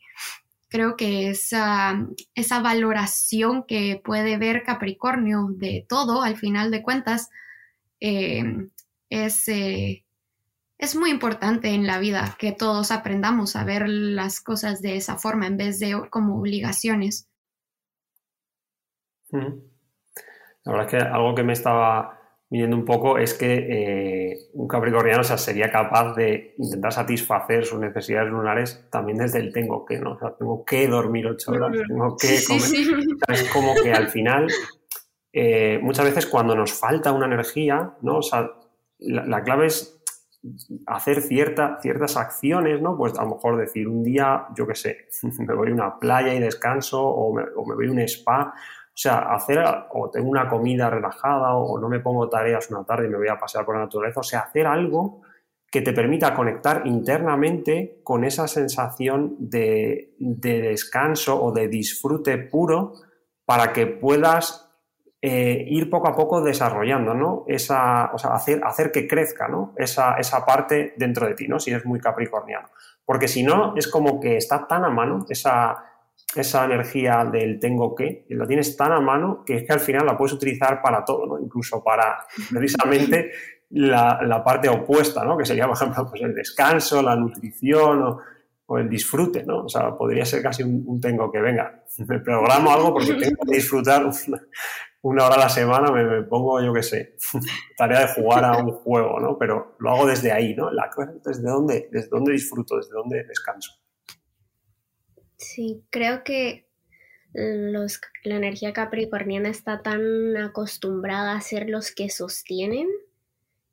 Creo 0.70 0.96
que 0.96 1.30
esa, 1.30 2.08
esa 2.36 2.62
valoración 2.62 3.64
que 3.68 4.00
puede 4.04 4.38
ver 4.38 4.64
Capricornio 4.64 5.48
de 5.50 5.86
todo, 5.90 6.22
al 6.22 6.38
final 6.38 6.72
de 6.72 6.84
cuentas, 6.84 7.30
eh, 8.00 8.70
es, 9.10 9.48
eh, 9.48 10.06
es 10.78 10.96
muy 10.96 11.10
importante 11.10 11.70
en 11.70 11.88
la 11.88 12.00
vida 12.00 12.36
que 12.38 12.52
todos 12.52 12.92
aprendamos 12.92 13.56
a 13.56 13.64
ver 13.64 13.90
las 13.90 14.42
cosas 14.42 14.82
de 14.82 14.96
esa 14.96 15.18
forma 15.18 15.48
en 15.48 15.58
vez 15.58 15.80
de 15.80 16.00
como 16.10 16.40
obligaciones. 16.40 17.28
La 19.32 20.72
verdad 20.72 20.86
es 20.86 20.92
que 20.92 20.98
algo 20.98 21.36
que 21.36 21.44
me 21.44 21.54
estaba 21.54 22.19
viendo 22.50 22.76
un 22.76 22.84
poco 22.84 23.18
es 23.18 23.36
que 23.36 23.54
eh, 24.32 24.50
un 24.54 24.68
capricorniano 24.68 25.24
sería 25.24 25.72
capaz 25.72 26.16
de 26.16 26.56
intentar 26.58 26.92
satisfacer 26.92 27.64
sus 27.64 27.80
necesidades 27.80 28.32
lunares 28.32 28.88
también 28.90 29.20
desde 29.20 29.40
el 29.40 29.54
tengo 29.54 29.86
que, 29.86 30.00
¿no? 30.00 30.14
O 30.14 30.20
sea, 30.20 30.36
tengo 30.36 30.66
que 30.66 30.88
dormir 30.88 31.28
ocho 31.28 31.52
horas, 31.52 31.72
tengo 31.88 32.18
que 32.18 32.40
comer. 32.48 33.06
es 33.28 33.50
como 33.52 33.76
que 33.76 33.94
al 33.94 34.08
final, 34.08 34.48
eh, 35.32 35.80
muchas 35.82 36.06
veces 36.06 36.26
cuando 36.26 36.56
nos 36.56 36.74
falta 36.74 37.12
una 37.12 37.28
energía, 37.28 37.94
¿no? 38.02 38.18
O 38.18 38.24
sea, 38.24 38.50
la, 38.98 39.44
clave 39.44 39.68
es 39.68 40.02
hacer 40.88 41.22
cierta, 41.22 41.78
ciertas 41.82 42.18
acciones, 42.18 42.82
¿no? 42.82 42.98
Pues 42.98 43.16
a 43.20 43.24
lo 43.24 43.36
mejor 43.36 43.58
decir 43.58 43.88
un 43.88 44.04
día, 44.04 44.48
yo 44.56 44.66
qué 44.66 44.74
sé, 44.74 44.98
me 45.38 45.54
voy 45.54 45.70
a 45.70 45.74
una 45.74 46.00
playa 46.00 46.34
y 46.34 46.40
descanso 46.40 47.00
o 47.04 47.32
me, 47.32 47.44
o 47.56 47.64
me 47.64 47.76
voy 47.76 47.90
a 47.90 47.92
un 47.92 48.00
spa 48.00 48.56
o 48.90 49.02
sea, 49.02 49.34
hacer, 49.34 49.64
o 49.92 50.10
tengo 50.10 50.30
una 50.30 50.50
comida 50.50 50.90
relajada, 50.90 51.56
o 51.56 51.80
no 51.80 51.88
me 51.88 52.00
pongo 52.00 52.28
tareas 52.28 52.70
una 52.70 52.84
tarde 52.84 53.08
y 53.08 53.10
me 53.10 53.18
voy 53.18 53.30
a 53.30 53.38
pasear 53.38 53.66
por 53.66 53.76
la 53.76 53.84
naturaleza, 53.84 54.20
o 54.20 54.24
sea, 54.24 54.42
hacer 54.42 54.68
algo 54.68 55.22
que 55.72 55.82
te 55.82 55.94
permita 55.94 56.34
conectar 56.34 56.82
internamente 56.86 58.02
con 58.04 58.24
esa 58.24 58.48
sensación 58.48 59.36
de, 59.40 60.16
descanso 60.18 61.42
o 61.42 61.52
de 61.52 61.68
disfrute 61.68 62.38
puro 62.38 62.94
para 63.46 63.72
que 63.72 63.86
puedas 63.88 64.70
eh, 65.22 65.66
ir 65.68 65.90
poco 65.90 66.08
a 66.08 66.16
poco 66.16 66.42
desarrollando, 66.42 67.14
¿no? 67.14 67.44
Esa, 67.48 68.10
o 68.14 68.18
sea, 68.18 68.32
hacer, 68.34 68.62
hacer 68.64 68.92
que 68.92 69.08
crezca, 69.08 69.48
¿no? 69.48 69.74
Esa, 69.78 70.16
esa 70.16 70.46
parte 70.46 70.94
dentro 70.98 71.28
de 71.28 71.36
ti, 71.36 71.48
¿no? 71.48 71.60
Si 71.60 71.72
es 71.72 71.86
muy 71.86 72.00
capricorniano. 72.00 72.70
Porque 73.06 73.28
si 73.28 73.44
no, 73.44 73.76
es 73.76 73.88
como 73.88 74.20
que 74.20 74.38
está 74.38 74.66
tan 74.66 74.86
a 74.86 74.90
mano 74.90 75.26
esa, 75.30 75.84
esa 76.36 76.66
energía 76.66 77.28
del 77.32 77.60
tengo 77.60 77.96
que, 77.96 78.26
la 78.30 78.46
tienes 78.46 78.78
tan 78.78 78.92
a 78.92 79.00
mano 79.00 79.44
que 79.44 79.58
es 79.58 79.64
que 79.66 79.74
al 79.74 79.80
final 79.80 80.06
la 80.06 80.18
puedes 80.18 80.34
utilizar 80.34 80.82
para 80.82 81.04
todo, 81.04 81.26
¿no? 81.26 81.40
Incluso 81.40 81.84
para 81.84 82.20
precisamente 82.50 83.32
la, 83.72 84.44
parte 84.44 84.70
opuesta, 84.70 85.24
¿no? 85.24 85.38
Que 85.38 85.46
sería, 85.46 85.68
por 85.68 85.76
ejemplo, 85.76 86.08
pues 86.10 86.22
el 86.22 86.34
descanso, 86.34 87.02
la 87.02 87.16
nutrición 87.16 88.04
o, 88.68 88.78
el 88.78 88.88
disfrute, 88.88 89.44
¿no? 89.44 89.64
O 89.64 89.70
sea, 89.70 89.98
podría 89.98 90.24
ser 90.26 90.44
casi 90.44 90.62
un, 90.62 91.02
tengo 91.02 91.32
que, 91.32 91.42
venga, 91.42 91.84
me 92.08 92.20
programo 92.20 92.72
algo 92.72 92.94
porque 92.94 93.14
tengo 93.16 93.44
que 93.50 93.56
disfrutar 93.56 94.08
una, 95.02 95.26
hora 95.26 95.36
a 95.36 95.40
la 95.40 95.50
semana, 95.50 95.92
me, 95.92 96.22
pongo, 96.24 96.62
yo 96.62 96.72
qué 96.72 96.84
sé, 96.84 97.16
tarea 97.78 98.02
de 98.02 98.14
jugar 98.14 98.46
a 98.46 98.58
un 98.58 98.72
juego, 98.72 99.20
¿no? 99.20 99.36
Pero 99.40 99.76
lo 99.80 99.90
hago 99.90 100.06
desde 100.06 100.32
ahí, 100.32 100.54
¿no? 100.54 100.70
La, 100.70 100.92
¿Desde 101.26 101.50
dónde, 101.50 101.90
desde 101.92 102.10
dónde 102.10 102.34
disfruto, 102.34 102.78
desde 102.78 102.92
dónde 102.92 103.24
descanso? 103.24 103.80
Sí, 105.40 105.84
creo 105.90 106.24
que 106.24 106.68
los, 107.34 108.02
la 108.24 108.36
energía 108.36 108.74
capricorniana 108.74 109.50
está 109.50 109.82
tan 109.82 110.36
acostumbrada 110.38 111.36
a 111.36 111.42
ser 111.42 111.70
los 111.70 111.92
que 111.92 112.10
sostienen 112.10 112.88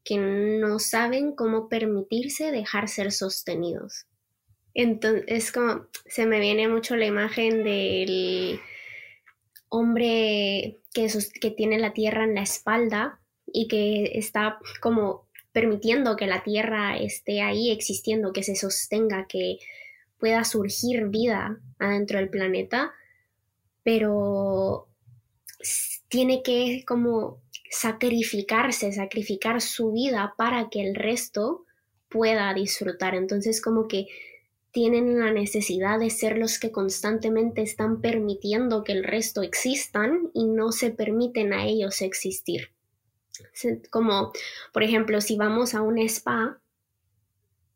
que 0.05 0.19
no 0.19 0.79
saben 0.79 1.35
cómo 1.35 1.69
permitirse 1.69 2.53
dejar 2.53 2.89
ser 2.89 3.11
sostenidos. 3.11 4.07
Entonces, 4.73 5.25
es 5.27 5.51
como, 5.51 5.89
se 6.07 6.27
me 6.27 6.39
viene 6.39 6.69
mucho 6.69 6.95
la 6.95 7.07
imagen 7.07 7.65
del 7.65 8.61
hombre 9.69 10.79
que, 10.95 11.09
que 11.41 11.51
tiene 11.51 11.81
la 11.81 11.93
tierra 11.93 12.23
en 12.23 12.37
la 12.37 12.43
espalda 12.43 13.21
y 13.47 13.67
que 13.67 14.13
está 14.17 14.61
como 14.81 15.27
permitiendo 15.51 16.15
que 16.15 16.29
la 16.29 16.45
tierra 16.45 16.97
esté 16.97 17.41
ahí 17.41 17.73
existiendo, 17.73 18.33
que 18.33 18.45
se 18.45 18.55
sostenga, 18.55 19.27
que 19.27 19.59
pueda 20.19 20.45
surgir 20.45 21.09
vida 21.09 21.61
adentro 21.79 22.19
del 22.19 22.31
planeta, 22.31 22.93
pero 23.83 24.89
tiene 26.09 26.43
que 26.43 26.85
como 26.87 27.41
sacrificarse, 27.71 28.93
sacrificar 28.93 29.61
su 29.61 29.93
vida 29.93 30.35
para 30.37 30.69
que 30.71 30.81
el 30.81 30.95
resto 30.95 31.65
pueda 32.09 32.53
disfrutar. 32.55 33.15
Entonces 33.15 33.61
como 33.61 33.89
que 33.89 34.07
tienen 34.71 35.19
la 35.19 35.33
necesidad 35.33 35.99
de 35.99 36.11
ser 36.11 36.37
los 36.37 36.59
que 36.59 36.71
constantemente 36.71 37.63
están 37.63 38.03
permitiendo 38.03 38.85
que 38.85 38.93
el 38.93 39.05
resto 39.05 39.43
existan 39.43 40.31
y 40.35 40.45
no 40.45 40.71
se 40.71 40.91
permiten 40.91 41.55
a 41.55 41.65
ellos 41.65 42.03
existir. 42.03 42.73
Como, 43.91 44.33
por 44.73 44.83
ejemplo, 44.83 45.21
si 45.21 45.37
vamos 45.37 45.75
a 45.75 45.81
un 45.81 45.99
spa 45.99 46.61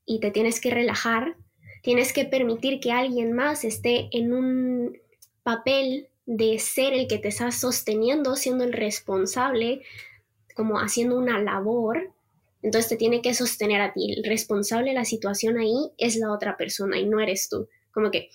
y 0.05 0.21
te 0.21 0.31
tienes 0.31 0.61
que 0.61 0.71
relajar, 0.71 1.37
Tienes 1.83 2.13
que 2.13 2.25
permitir 2.25 2.81
que 2.81 2.93
alguien 2.93 3.33
más 3.33 3.65
esté 3.65 4.09
en 4.13 4.33
un 4.33 4.99
papel 5.43 6.09
de 6.27 6.59
ser 6.59 6.93
el 6.93 7.09
que 7.09 7.19
te 7.19 7.29
está 7.29 7.51
sosteniendo, 7.51 8.37
siendo 8.37 8.65
el 8.65 8.73
responsable, 8.73 9.83
como 10.55 10.79
haciendo 10.79 11.17
una 11.17 11.41
labor. 11.41 12.13
Entonces 12.63 12.91
te 12.91 12.97
tiene 12.97 13.23
que 13.23 13.35
sostener 13.35 13.81
a 13.81 13.93
ti. 13.93 14.13
El 14.13 14.25
responsable 14.25 14.91
de 14.91 14.97
la 14.97 15.05
situación 15.05 15.59
ahí 15.59 15.91
es 15.99 16.17
la 16.17 16.33
otra 16.33 16.57
persona 16.57 16.99
y 16.99 17.07
no 17.07 17.21
eres 17.21 17.49
tú. 17.49 17.69
Como 17.91 18.11
que, 18.11 18.29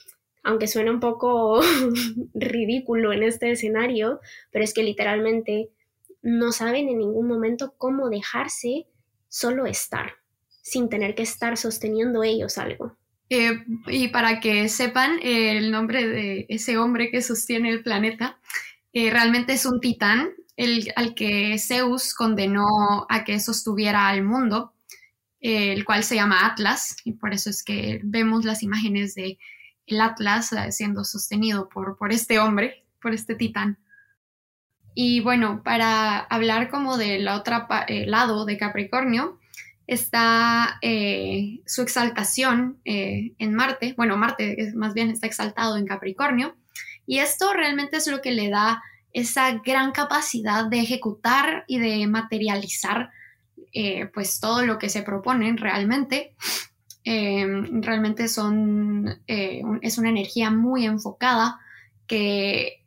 aunque 0.44 0.68
suene 0.68 0.92
un 0.92 1.00
poco 1.00 1.62
ridículo 2.34 3.14
en 3.14 3.24
este 3.24 3.52
escenario, 3.52 4.20
pero 4.52 4.66
es 4.66 4.74
que 4.74 4.84
literalmente 4.84 5.70
no 6.22 6.52
saben 6.52 6.90
en 6.90 6.98
ningún 6.98 7.28
momento 7.28 7.75
cómo 7.78 8.10
dejarse 8.10 8.88
solo 9.30 9.68
estar, 9.68 10.14
sin 10.64 10.90
tener 10.90 11.14
que 11.14 11.24
estar 11.24 11.56
sosteniendo 11.56 12.24
ellos 12.24 12.58
algo. 12.58 12.98
Eh, 13.29 13.65
y 13.88 14.10
para 14.10 14.39
que 14.39 14.70
sepan 14.70 15.20
el 15.22 15.72
nombre 15.72 16.08
de 16.08 16.46
ese 16.50 16.77
hombre 16.77 17.10
que 17.10 17.22
sostiene 17.22 17.70
el 17.70 17.84
planeta, 17.84 18.38
eh, 18.94 19.10
realmente 19.10 19.53
es 19.53 19.65
un 19.65 19.79
titán 19.79 20.29
el, 20.58 20.91
al 20.96 21.15
que 21.15 21.58
Zeus 21.60 22.13
condenó 22.13 23.05
a 23.10 23.24
que 23.24 23.39
sostuviera 23.39 24.08
al 24.08 24.24
mundo, 24.24 24.74
eh, 25.41 25.74
el 25.74 25.86
cual 25.86 26.03
se 26.03 26.15
llama 26.15 26.46
Atlas, 26.46 26.98
y 27.03 27.13
por 27.13 27.34
eso 27.34 27.50
es 27.50 27.63
que 27.63 28.00
vemos 28.03 28.46
las 28.46 28.63
imágenes 28.63 29.15
de 29.15 29.38
el 29.88 30.01
Atlas 30.01 30.51
siendo 30.72 31.03
sostenido 31.03 31.70
por, 31.70 31.98
por 31.98 32.12
este 32.12 32.39
hombre, 32.39 32.86
por 33.00 33.13
este 33.13 33.36
titán. 33.36 33.77
Y 34.96 35.20
bueno, 35.20 35.62
para 35.62 36.20
hablar 36.20 36.70
como 36.70 36.98
del 36.98 37.27
otro 37.27 37.67
eh, 37.88 38.05
lado 38.08 38.46
de 38.46 38.58
Capricornio, 38.58 39.39
está 39.88 40.77
eh, 40.82 41.62
su 41.65 41.82
exaltación 41.82 42.80
eh, 42.86 43.34
en 43.38 43.54
Marte. 43.54 43.94
Bueno, 43.98 44.18
Marte 44.18 44.72
más 44.75 44.94
bien 44.94 45.10
está 45.10 45.27
exaltado 45.27 45.77
en 45.77 45.86
Capricornio. 45.86 46.56
Y 47.06 47.20
esto 47.20 47.54
realmente 47.54 47.98
es 47.98 48.08
lo 48.08 48.22
que 48.22 48.32
le 48.32 48.50
da 48.50 48.82
esa 49.13 49.51
gran 49.60 49.92
capacidad 49.92 50.65
de 50.65 50.80
ejecutar 50.80 51.63
y 51.68 51.80
de 51.80 52.06
materializar 52.08 53.12
pues 54.13 54.39
todo 54.39 54.65
lo 54.65 54.80
que 54.80 54.88
se 54.88 55.04
proponen 55.04 55.58
realmente. 55.58 56.34
realmente 57.04 58.30
son, 58.30 59.22
es 59.27 59.98
una 59.98 60.10
energía 60.10 60.50
muy 60.50 60.86
enfocada 60.86 61.60
que 62.08 62.86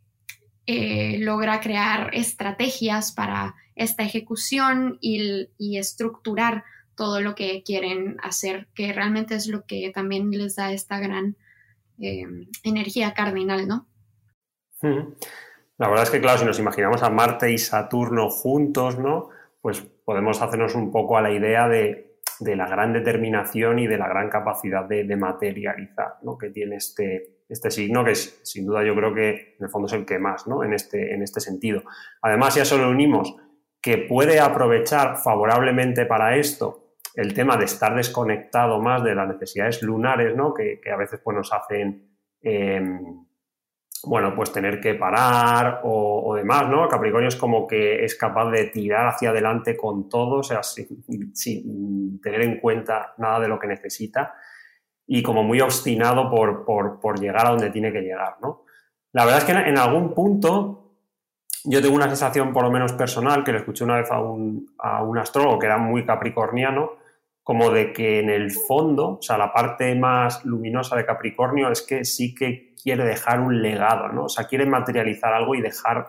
eh, 0.70 1.16
logra 1.20 1.60
crear 1.60 2.10
estrategias 2.12 3.12
para 3.12 3.54
esta 3.74 4.02
ejecución 4.02 4.98
y, 5.00 5.48
estructurar 5.78 6.62
todo 6.98 7.20
lo 7.20 7.36
que 7.36 7.62
quieren 7.62 8.16
hacer, 8.22 8.66
que 8.74 8.92
realmente 8.92 9.36
es 9.36 9.46
lo 9.46 9.64
que 9.64 9.90
también 9.94 10.30
les 10.32 10.56
da 10.56 10.72
esta 10.72 10.98
gran 10.98 11.36
eh, 12.00 12.26
energía 12.64 13.14
cardinal, 13.14 13.68
¿no? 13.68 13.86
La 15.78 15.88
verdad 15.88 16.02
es 16.02 16.10
que, 16.10 16.20
claro, 16.20 16.38
si 16.38 16.44
nos 16.44 16.58
imaginamos 16.58 17.02
a 17.04 17.10
Marte 17.10 17.52
y 17.52 17.58
Saturno 17.58 18.28
juntos, 18.28 18.98
¿no? 18.98 19.30
Pues 19.60 19.80
podemos 20.04 20.42
hacernos 20.42 20.74
un 20.74 20.90
poco 20.90 21.16
a 21.16 21.22
la 21.22 21.30
idea 21.30 21.68
de, 21.68 22.18
la 22.40 22.68
gran 22.68 22.92
determinación 22.92 23.78
y 23.78 23.86
de 23.86 23.96
la 23.96 24.08
gran 24.08 24.28
capacidad 24.28 24.84
de, 24.84 25.04
de 25.04 25.16
materializar, 25.16 26.16
¿no? 26.22 26.36
Que 26.36 26.50
tiene 26.50 26.76
este, 26.76 27.42
este 27.48 27.70
signo, 27.70 28.04
que 28.04 28.12
es, 28.12 28.40
sin 28.42 28.66
duda 28.66 28.84
yo 28.84 28.96
creo 28.96 29.14
que 29.14 29.54
en 29.58 29.64
el 29.64 29.70
fondo 29.70 29.86
es 29.86 29.92
el 29.92 30.04
que 30.04 30.18
más, 30.18 30.48
¿no? 30.48 30.64
En 30.64 30.74
este, 30.74 31.14
en 31.14 31.22
este 31.22 31.40
sentido. 31.40 31.84
Además, 32.22 32.56
ya 32.56 32.64
solo 32.64 32.90
unimos 32.90 33.36
que 33.80 33.98
puede 33.98 34.40
aprovechar 34.40 35.16
favorablemente 35.18 36.06
para 36.06 36.36
esto 36.36 36.87
el 37.18 37.34
tema 37.34 37.56
de 37.56 37.64
estar 37.64 37.96
desconectado 37.96 38.80
más 38.80 39.02
de 39.02 39.12
las 39.12 39.26
necesidades 39.26 39.82
lunares, 39.82 40.36
¿no? 40.36 40.54
Que, 40.54 40.80
a 40.88 40.96
veces 40.96 41.20
pues, 41.22 41.36
nos 41.36 41.52
hacen, 41.52 42.16
em, 42.40 43.26
bueno, 44.04 44.36
pues 44.36 44.52
tener 44.52 44.80
que 44.80 44.94
parar 44.94 45.80
o, 45.82 46.36
demás, 46.36 46.68
¿no? 46.68 46.86
Capricornio 46.86 47.26
es 47.26 47.34
como 47.34 47.66
que 47.66 48.04
es 48.04 48.14
capaz 48.14 48.52
de 48.52 48.66
tirar 48.66 49.08
hacia 49.08 49.30
adelante 49.30 49.76
con 49.76 50.08
todo, 50.08 50.36
o 50.36 50.42
sea, 50.44 50.62
sin 50.62 52.20
tener 52.22 52.42
en 52.42 52.60
cuenta 52.60 53.14
nada 53.18 53.40
de 53.40 53.48
lo 53.48 53.58
que 53.58 53.66
necesita 53.66 54.34
y 55.04 55.20
como 55.20 55.42
muy 55.42 55.60
obstinado 55.60 56.30
por, 56.30 57.18
llegar 57.18 57.48
a 57.48 57.50
donde 57.50 57.70
tiene 57.70 57.92
que 57.92 58.02
llegar, 58.02 58.36
¿no? 58.40 58.62
La 59.10 59.24
verdad 59.24 59.40
es 59.40 59.44
que 59.44 59.52
en, 59.52 59.76
algún 59.76 60.14
punto 60.14 60.92
yo 61.64 61.82
tengo 61.82 61.96
una 61.96 62.06
sensación, 62.06 62.52
por 62.52 62.62
lo 62.62 62.70
menos 62.70 62.92
personal, 62.92 63.42
que 63.42 63.50
le 63.50 63.58
escuché 63.58 63.82
una 63.82 63.96
vez 63.96 64.08
a 64.12 64.20
un, 64.20 64.68
a 64.78 65.02
un 65.02 65.18
astrólogo 65.18 65.58
que 65.58 65.66
era 65.66 65.78
muy 65.78 66.06
capricorniano, 66.06 66.97
como 67.48 67.70
de 67.70 67.94
que 67.94 68.20
en 68.20 68.28
el 68.28 68.50
fondo, 68.50 69.12
o 69.12 69.22
sea, 69.22 69.38
la 69.38 69.54
parte 69.54 69.94
más 69.94 70.44
luminosa 70.44 70.96
de 70.96 71.06
Capricornio 71.06 71.70
es 71.70 71.80
que 71.80 72.04
sí 72.04 72.34
que 72.34 72.74
quiere 72.74 73.06
dejar 73.06 73.40
un 73.40 73.62
legado, 73.62 74.08
¿no? 74.08 74.24
O 74.24 74.28
sea, 74.28 74.44
quiere 74.44 74.66
materializar 74.66 75.32
algo 75.32 75.54
y 75.54 75.62
dejar 75.62 76.08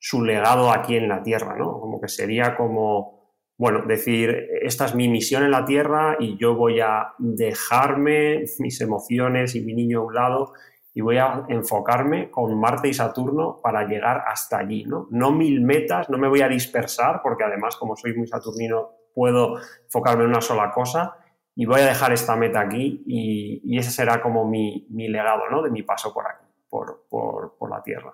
su 0.00 0.24
legado 0.24 0.72
aquí 0.72 0.96
en 0.96 1.08
la 1.08 1.22
Tierra, 1.22 1.54
¿no? 1.56 1.78
Como 1.78 2.00
que 2.00 2.08
sería 2.08 2.56
como 2.56 3.36
bueno, 3.56 3.82
decir, 3.86 4.48
esta 4.62 4.86
es 4.86 4.96
mi 4.96 5.08
misión 5.08 5.44
en 5.44 5.52
la 5.52 5.64
Tierra 5.64 6.16
y 6.18 6.36
yo 6.38 6.56
voy 6.56 6.80
a 6.80 7.12
dejarme 7.18 8.42
mis 8.58 8.80
emociones 8.80 9.54
y 9.54 9.60
mi 9.60 9.74
niño 9.74 10.00
a 10.00 10.06
un 10.06 10.14
lado 10.14 10.54
y 10.92 11.02
voy 11.02 11.18
a 11.18 11.44
enfocarme 11.50 12.32
con 12.32 12.58
Marte 12.58 12.88
y 12.88 12.94
Saturno 12.94 13.60
para 13.62 13.86
llegar 13.86 14.24
hasta 14.26 14.58
allí, 14.58 14.82
¿no? 14.86 15.06
No 15.12 15.30
mil 15.30 15.60
metas, 15.60 16.10
no 16.10 16.18
me 16.18 16.26
voy 16.26 16.40
a 16.40 16.48
dispersar 16.48 17.20
porque 17.22 17.44
además 17.44 17.76
como 17.76 17.94
soy 17.94 18.12
muy 18.16 18.26
saturnino 18.26 18.99
puedo 19.14 19.58
enfocarme 19.84 20.24
en 20.24 20.30
una 20.30 20.40
sola 20.40 20.70
cosa 20.72 21.16
y 21.54 21.66
voy 21.66 21.80
a 21.80 21.86
dejar 21.86 22.12
esta 22.12 22.36
meta 22.36 22.60
aquí 22.60 23.02
y, 23.06 23.78
ese 23.78 23.90
será 23.90 24.22
como 24.22 24.48
mi, 24.48 24.86
legado, 24.90 25.48
¿no? 25.50 25.62
De 25.62 25.70
mi 25.70 25.82
paso 25.82 26.12
por 26.12 26.26
aquí, 26.26 26.46
por, 26.68 27.06
por 27.08 27.70
la 27.70 27.82
Tierra. 27.82 28.12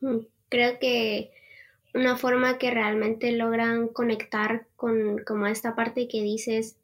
Mm, 0.00 0.18
creo 0.48 0.78
que 0.78 1.32
una 1.94 2.16
forma 2.16 2.58
que 2.58 2.70
realmente 2.70 3.32
logran 3.32 3.88
conectar 3.88 4.66
con 4.76 5.18
como 5.24 5.46
esta 5.46 5.74
parte 5.74 6.08
que 6.08 6.22
dices 6.22 6.76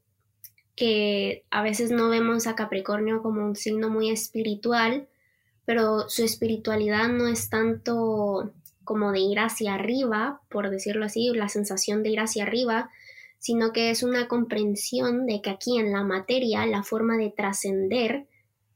que 0.77 1.45
a 1.51 1.63
veces 1.63 1.91
no 1.91 2.09
vemos 2.09 2.47
a 2.47 2.55
Capricornio 2.55 3.23
como 3.23 3.45
un 3.45 3.57
signo 3.57 3.91
muy 3.91 4.11
espiritual, 4.11 5.09
pero 5.67 6.09
su 6.09 6.25
espiritualidad 6.25 7.09
no 7.09 7.29
es 7.29 7.51
tanto 7.51 8.53
como 8.91 9.13
de 9.13 9.21
ir 9.21 9.39
hacia 9.39 9.75
arriba, 9.75 10.41
por 10.49 10.69
decirlo 10.69 11.05
así, 11.05 11.31
la 11.33 11.49
sensación 11.49 12.03
de 12.03 12.11
ir 12.11 12.19
hacia 12.19 12.43
arriba, 12.43 12.91
sino 13.39 13.73
que 13.73 13.91
es 13.91 14.03
una 14.03 14.27
comprensión 14.27 15.27
de 15.27 15.41
que 15.41 15.51
aquí 15.51 15.79
en 15.79 15.93
la 15.93 16.03
materia 16.03 16.67
la 16.67 16.83
forma 16.83 17.17
de 17.17 17.31
trascender 17.31 18.27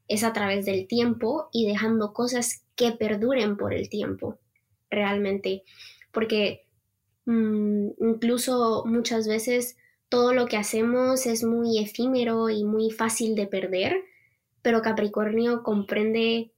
es 0.07 0.23
a 0.23 0.33
través 0.33 0.67
del 0.67 0.87
tiempo 0.87 1.49
y 1.51 1.67
dejando 1.67 2.13
cosas 2.13 2.65
que 2.77 2.93
perduren 2.93 3.57
por 3.57 3.75
el 3.75 3.89
tiempo, 3.89 4.39
realmente. 4.89 5.65
Porque 6.13 6.65
mm, 7.25 7.89
incluso 7.99 8.85
muchas 8.87 9.27
veces 9.27 9.77
todo 10.09 10.33
lo 10.33 10.47
que 10.47 10.59
hacemos 10.59 11.27
es 11.27 11.43
muy 11.43 11.81
efímero 11.81 12.51
y 12.51 12.63
muy 12.63 12.93
fácil 12.93 13.35
de 13.35 13.49
perder, 13.49 13.97
pero 14.63 14.81
Capricornio 14.81 15.65
comprende 15.65 16.53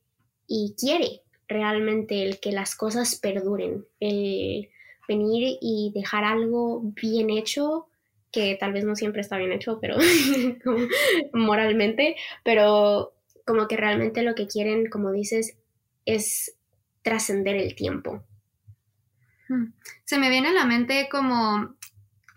y 0.46 0.74
quiere 0.78 1.22
realmente 1.48 2.22
el 2.22 2.40
que 2.40 2.52
las 2.52 2.74
cosas 2.74 3.16
perduren, 3.16 3.86
el 4.00 4.68
venir 5.08 5.58
y 5.60 5.92
dejar 5.94 6.24
algo 6.24 6.80
bien 7.00 7.30
hecho, 7.30 7.88
que 8.32 8.56
tal 8.58 8.72
vez 8.72 8.84
no 8.84 8.96
siempre 8.96 9.20
está 9.20 9.36
bien 9.38 9.52
hecho, 9.52 9.78
pero 9.80 9.96
moralmente, 11.32 12.16
pero 12.44 13.12
como 13.44 13.68
que 13.68 13.76
realmente 13.76 14.22
lo 14.22 14.34
que 14.34 14.46
quieren, 14.46 14.90
como 14.90 15.12
dices, 15.12 15.56
es 16.04 16.56
trascender 17.02 17.56
el 17.56 17.74
tiempo. 17.74 18.24
Se 20.04 20.18
me 20.18 20.28
viene 20.28 20.48
a 20.48 20.52
la 20.52 20.64
mente 20.64 21.08
como 21.08 21.76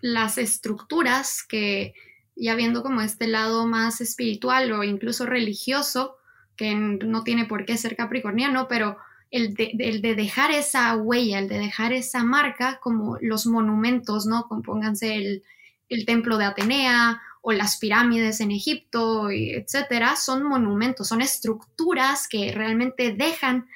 las 0.00 0.38
estructuras 0.38 1.42
que, 1.42 1.94
ya 2.36 2.54
viendo 2.54 2.84
como 2.84 3.00
este 3.00 3.26
lado 3.26 3.66
más 3.66 4.00
espiritual 4.00 4.70
o 4.70 4.84
incluso 4.84 5.26
religioso, 5.26 6.16
que 6.60 6.74
no 6.74 7.24
tiene 7.24 7.46
por 7.46 7.64
qué 7.64 7.78
ser 7.78 7.96
capricorniano, 7.96 8.68
pero 8.68 8.98
el 9.30 9.54
de, 9.54 10.14
dejar 10.14 10.50
esa 10.50 10.94
huella, 10.94 11.38
el 11.38 11.48
de 11.48 11.58
dejar 11.58 11.94
esa 11.94 12.22
marca, 12.22 12.78
como 12.82 13.16
los 13.22 13.46
monumentos, 13.46 14.26
¿no? 14.26 14.46
Compónganse 14.46 15.16
el, 15.16 15.42
el 15.88 16.04
templo 16.04 16.36
de 16.36 16.44
Atenea 16.44 17.22
o 17.40 17.52
las 17.52 17.78
pirámides 17.78 18.42
en 18.42 18.50
Egipto, 18.50 19.30
etcétera, 19.30 20.16
son 20.16 20.42
monumentos, 20.42 21.08
son 21.08 21.22
estructuras 21.22 22.28
que 22.28 22.52
realmente 22.52 23.14
dejan 23.14 23.66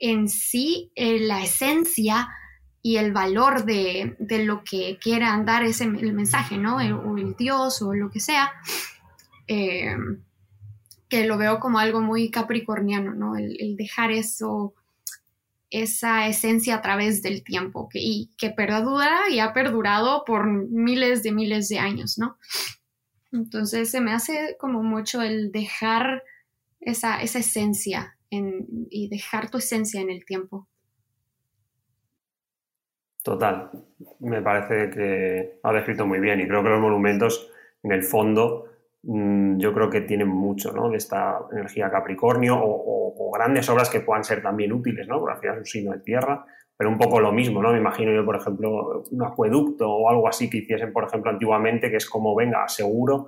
en 0.00 0.28
sí 0.28 0.90
eh, 0.96 1.20
la 1.20 1.40
esencia 1.40 2.30
y 2.82 2.96
el 2.96 3.12
valor 3.12 3.64
de, 3.64 4.16
lo 4.44 4.64
que 4.64 4.98
quiera 5.00 5.40
dar 5.46 5.62
ese 5.62 5.84
el 5.84 6.14
mensaje, 6.14 6.58
¿no? 6.58 6.78
o 6.78 7.16
el 7.16 7.36
Dios 7.36 7.80
o 7.80 7.94
lo 7.94 8.10
que 8.10 8.18
sea, 8.18 8.50
eh, 9.46 9.96
que 11.14 11.26
lo 11.26 11.38
veo 11.38 11.60
como 11.60 11.78
algo 11.78 12.00
muy 12.00 12.28
capricorniano, 12.28 13.14
¿no? 13.14 13.36
El, 13.36 13.76
dejar 13.76 14.10
eso, 14.10 14.74
esa 15.70 16.26
esencia 16.26 16.74
a 16.74 16.82
través 16.82 17.22
del 17.22 17.44
tiempo 17.44 17.88
que, 17.88 18.00
y 18.00 18.32
que 18.36 18.50
perdura 18.50 19.20
y 19.30 19.38
ha 19.38 19.52
perdurado 19.52 20.24
por 20.24 20.48
miles 20.48 21.22
de 21.22 21.30
miles 21.30 21.68
de 21.68 21.78
años, 21.78 22.18
¿no? 22.18 22.36
Entonces 23.30 23.92
se 23.92 24.00
me 24.00 24.12
hace 24.12 24.56
como 24.58 24.82
mucho 24.82 25.22
el 25.22 25.52
dejar 25.52 26.24
esa, 26.80 27.22
esa 27.22 27.38
esencia 27.38 28.16
y 28.28 29.08
dejar 29.08 29.50
tu 29.50 29.58
esencia 29.58 30.00
en 30.00 30.10
el 30.10 30.24
tiempo. 30.24 30.66
Total, 33.22 33.70
me 34.18 34.42
parece 34.42 34.90
que 34.90 35.60
ha 35.62 35.72
descrito 35.72 36.06
muy 36.06 36.18
bien 36.18 36.40
y 36.40 36.48
creo 36.48 36.64
que 36.64 36.70
los 36.70 36.80
monumentos 36.80 37.48
en 37.84 37.92
el 37.92 38.02
fondo 38.02 38.73
yo 39.06 39.74
creo 39.74 39.90
que 39.90 40.00
tienen 40.00 40.28
mucho 40.28 40.72
¿no? 40.72 40.88
de 40.88 40.96
esta 40.96 41.38
energía 41.52 41.90
Capricornio 41.90 42.58
o, 42.58 43.30
grandes 43.34 43.68
obras 43.68 43.90
que 43.90 44.00
puedan 44.00 44.22
ser 44.22 44.42
también 44.42 44.72
útiles, 44.72 45.08
¿no? 45.08 45.18
porque 45.18 45.34
al 45.34 45.40
final 45.40 45.56
es 45.56 45.60
un 45.60 45.66
signo 45.66 45.92
de 45.92 45.98
tierra, 45.98 46.46
pero 46.76 46.88
un 46.88 46.98
poco 46.98 47.20
lo 47.20 47.32
mismo, 47.32 47.60
¿no? 47.62 47.72
Me 47.72 47.78
imagino 47.78 48.12
yo, 48.12 48.24
por 48.24 48.36
ejemplo, 48.36 49.02
un 49.10 49.24
acueducto 49.24 49.90
o 49.90 50.08
algo 50.08 50.28
así 50.28 50.48
que 50.48 50.58
hiciesen, 50.58 50.92
por 50.92 51.04
ejemplo, 51.04 51.30
antiguamente, 51.30 51.90
que 51.90 51.96
es 51.96 52.08
como, 52.08 52.34
venga, 52.34 52.66
seguro, 52.68 53.26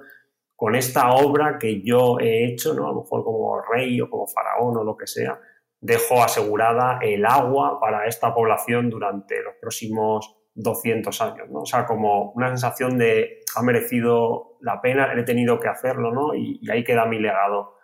con 0.56 0.74
esta 0.74 1.10
obra 1.12 1.58
que 1.58 1.82
yo 1.82 2.18
he 2.18 2.46
hecho, 2.46 2.74
¿no? 2.74 2.86
A 2.86 2.92
lo 2.92 3.02
mejor 3.02 3.24
como 3.24 3.60
rey 3.62 4.00
o 4.00 4.08
como 4.08 4.26
faraón 4.26 4.76
o 4.78 4.84
lo 4.84 4.96
que 4.96 5.06
sea, 5.06 5.38
dejo 5.80 6.22
asegurada 6.22 6.98
el 7.02 7.24
agua 7.24 7.78
para 7.80 8.06
esta 8.06 8.34
población 8.34 8.90
durante 8.90 9.42
los 9.42 9.54
próximos 9.60 10.36
200 10.54 11.20
años, 11.20 11.50
¿no? 11.50 11.60
O 11.60 11.66
sea, 11.66 11.86
como 11.86 12.32
una 12.32 12.48
sensación 12.48 12.98
de 12.98 13.42
ha 13.56 13.62
merecido 13.62 14.58
la 14.60 14.80
pena, 14.80 15.12
he 15.14 15.22
tenido 15.22 15.58
que 15.60 15.68
hacerlo, 15.68 16.12
¿no? 16.12 16.34
Y, 16.34 16.60
ahí 16.70 16.84
queda 16.84 17.06
mi 17.06 17.18
legado 17.18 17.76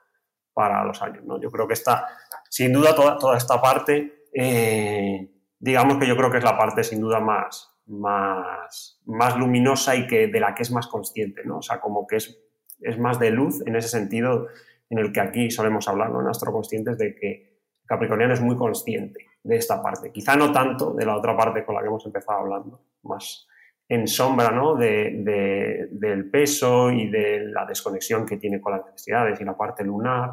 para 0.52 0.84
los 0.84 1.00
años, 1.02 1.24
¿no? 1.24 1.40
Yo 1.40 1.50
creo 1.50 1.66
que 1.66 1.74
está, 1.74 2.06
sin 2.48 2.72
duda, 2.72 2.94
toda, 2.94 3.16
toda 3.16 3.36
esta 3.36 3.60
parte 3.60 4.22
eh, 4.32 5.28
digamos 5.58 5.98
que 5.98 6.06
yo 6.06 6.16
creo 6.16 6.30
que 6.30 6.38
es 6.38 6.44
la 6.44 6.56
parte 6.56 6.82
sin 6.82 7.00
duda 7.00 7.20
más, 7.20 7.70
más, 7.86 9.00
más 9.04 9.36
luminosa 9.36 9.94
y 9.94 10.06
que, 10.06 10.26
de 10.26 10.40
la 10.40 10.54
que 10.54 10.62
es 10.62 10.72
más 10.72 10.88
consciente, 10.88 11.42
¿no? 11.44 11.58
O 11.58 11.62
sea, 11.62 11.80
como 11.80 12.06
que 12.06 12.16
es, 12.16 12.38
es 12.80 12.98
más 12.98 13.18
de 13.18 13.30
luz 13.30 13.62
en 13.66 13.76
ese 13.76 13.88
sentido 13.88 14.48
en 14.90 14.98
el 14.98 15.12
que 15.12 15.20
aquí 15.20 15.50
solemos 15.50 15.86
hablar, 15.88 16.10
¿no? 16.10 16.22
Nuestro 16.22 16.52
conscientes 16.52 16.98
de 16.98 17.14
que 17.14 17.60
Capricorniano 17.86 18.34
es 18.34 18.40
muy 18.40 18.56
consciente 18.56 19.26
de 19.42 19.56
esta 19.56 19.82
parte. 19.82 20.10
Quizá 20.10 20.34
no 20.34 20.52
tanto 20.52 20.94
de 20.94 21.04
la 21.04 21.16
otra 21.16 21.36
parte 21.36 21.64
con 21.64 21.74
la 21.74 21.80
que 21.80 21.88
hemos 21.88 22.06
empezado 22.06 22.40
hablando, 22.40 22.80
más 23.02 23.46
en 23.92 24.08
sombra 24.08 24.50
¿no? 24.50 24.74
de, 24.74 25.86
del 25.90 26.30
peso 26.30 26.90
y 26.90 27.10
de 27.10 27.44
la 27.50 27.66
desconexión 27.66 28.24
que 28.24 28.38
tiene 28.38 28.58
con 28.58 28.72
las 28.72 28.86
necesidades 28.86 29.38
y 29.38 29.44
la 29.44 29.54
parte 29.54 29.84
lunar 29.84 30.30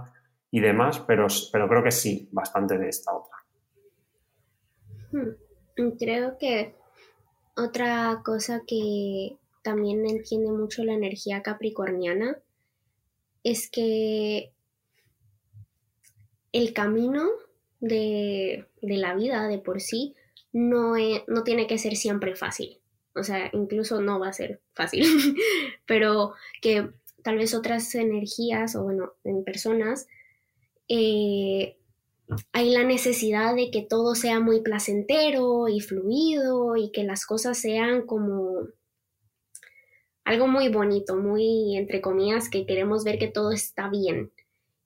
y 0.50 0.62
demás, 0.62 1.02
pero, 1.06 1.28
pero 1.52 1.68
creo 1.68 1.84
que 1.84 1.92
sí, 1.92 2.30
bastante 2.32 2.78
de 2.78 2.88
esta 2.88 3.12
otra. 3.14 3.36
Hmm. 5.12 5.90
Creo 6.00 6.38
que 6.38 6.74
otra 7.58 8.22
cosa 8.24 8.62
que 8.66 9.36
también 9.62 10.08
entiende 10.08 10.54
mucho 10.54 10.86
la 10.86 10.94
energía 10.94 11.44
capricorniana 11.44 12.38
es 13.44 13.70
que 13.70 14.54
el 16.54 16.74
camino 16.74 17.26
de, 17.82 18.68
la 18.82 19.16
vida 19.16 19.50
de 19.50 19.60
por 19.60 19.82
sí 19.82 20.16
no, 20.54 20.94
no 21.28 21.44
tiene 21.44 21.68
que 21.68 21.78
ser 21.78 21.98
siempre 21.98 22.38
fácil. 22.38 22.79
O 23.16 23.24
sea, 23.24 23.50
incluso 23.54 24.02
no 24.02 24.20
va 24.20 24.30
a 24.30 24.34
ser 24.34 24.62
fácil, 24.74 25.04
pero 25.86 26.34
que 26.62 26.90
tal 27.24 27.38
vez 27.38 27.54
otras 27.54 27.94
energías 27.96 28.76
o 28.76 28.84
bueno, 28.84 29.14
en 29.24 29.44
personas 29.44 30.08
eh, 30.88 31.78
hay 32.52 32.72
la 32.72 32.84
necesidad 32.84 33.56
de 33.56 33.72
que 33.72 33.82
todo 33.82 34.16
sea 34.16 34.40
muy 34.40 34.62
placentero 34.62 35.68
y 35.68 35.80
fluido 35.80 36.76
y 36.76 36.92
que 36.92 37.04
las 37.04 37.26
cosas 37.26 37.58
sean 37.58 38.06
como 38.06 38.68
algo 40.24 40.48
muy 40.48 40.70
bonito, 40.70 41.16
muy 41.16 41.76
entre 41.76 42.02
comillas, 42.02 42.50
que 42.50 42.66
queremos 42.66 43.04
ver 43.04 43.18
que 43.18 43.28
todo 43.28 43.52
está 43.52 43.90
bien. 43.90 44.32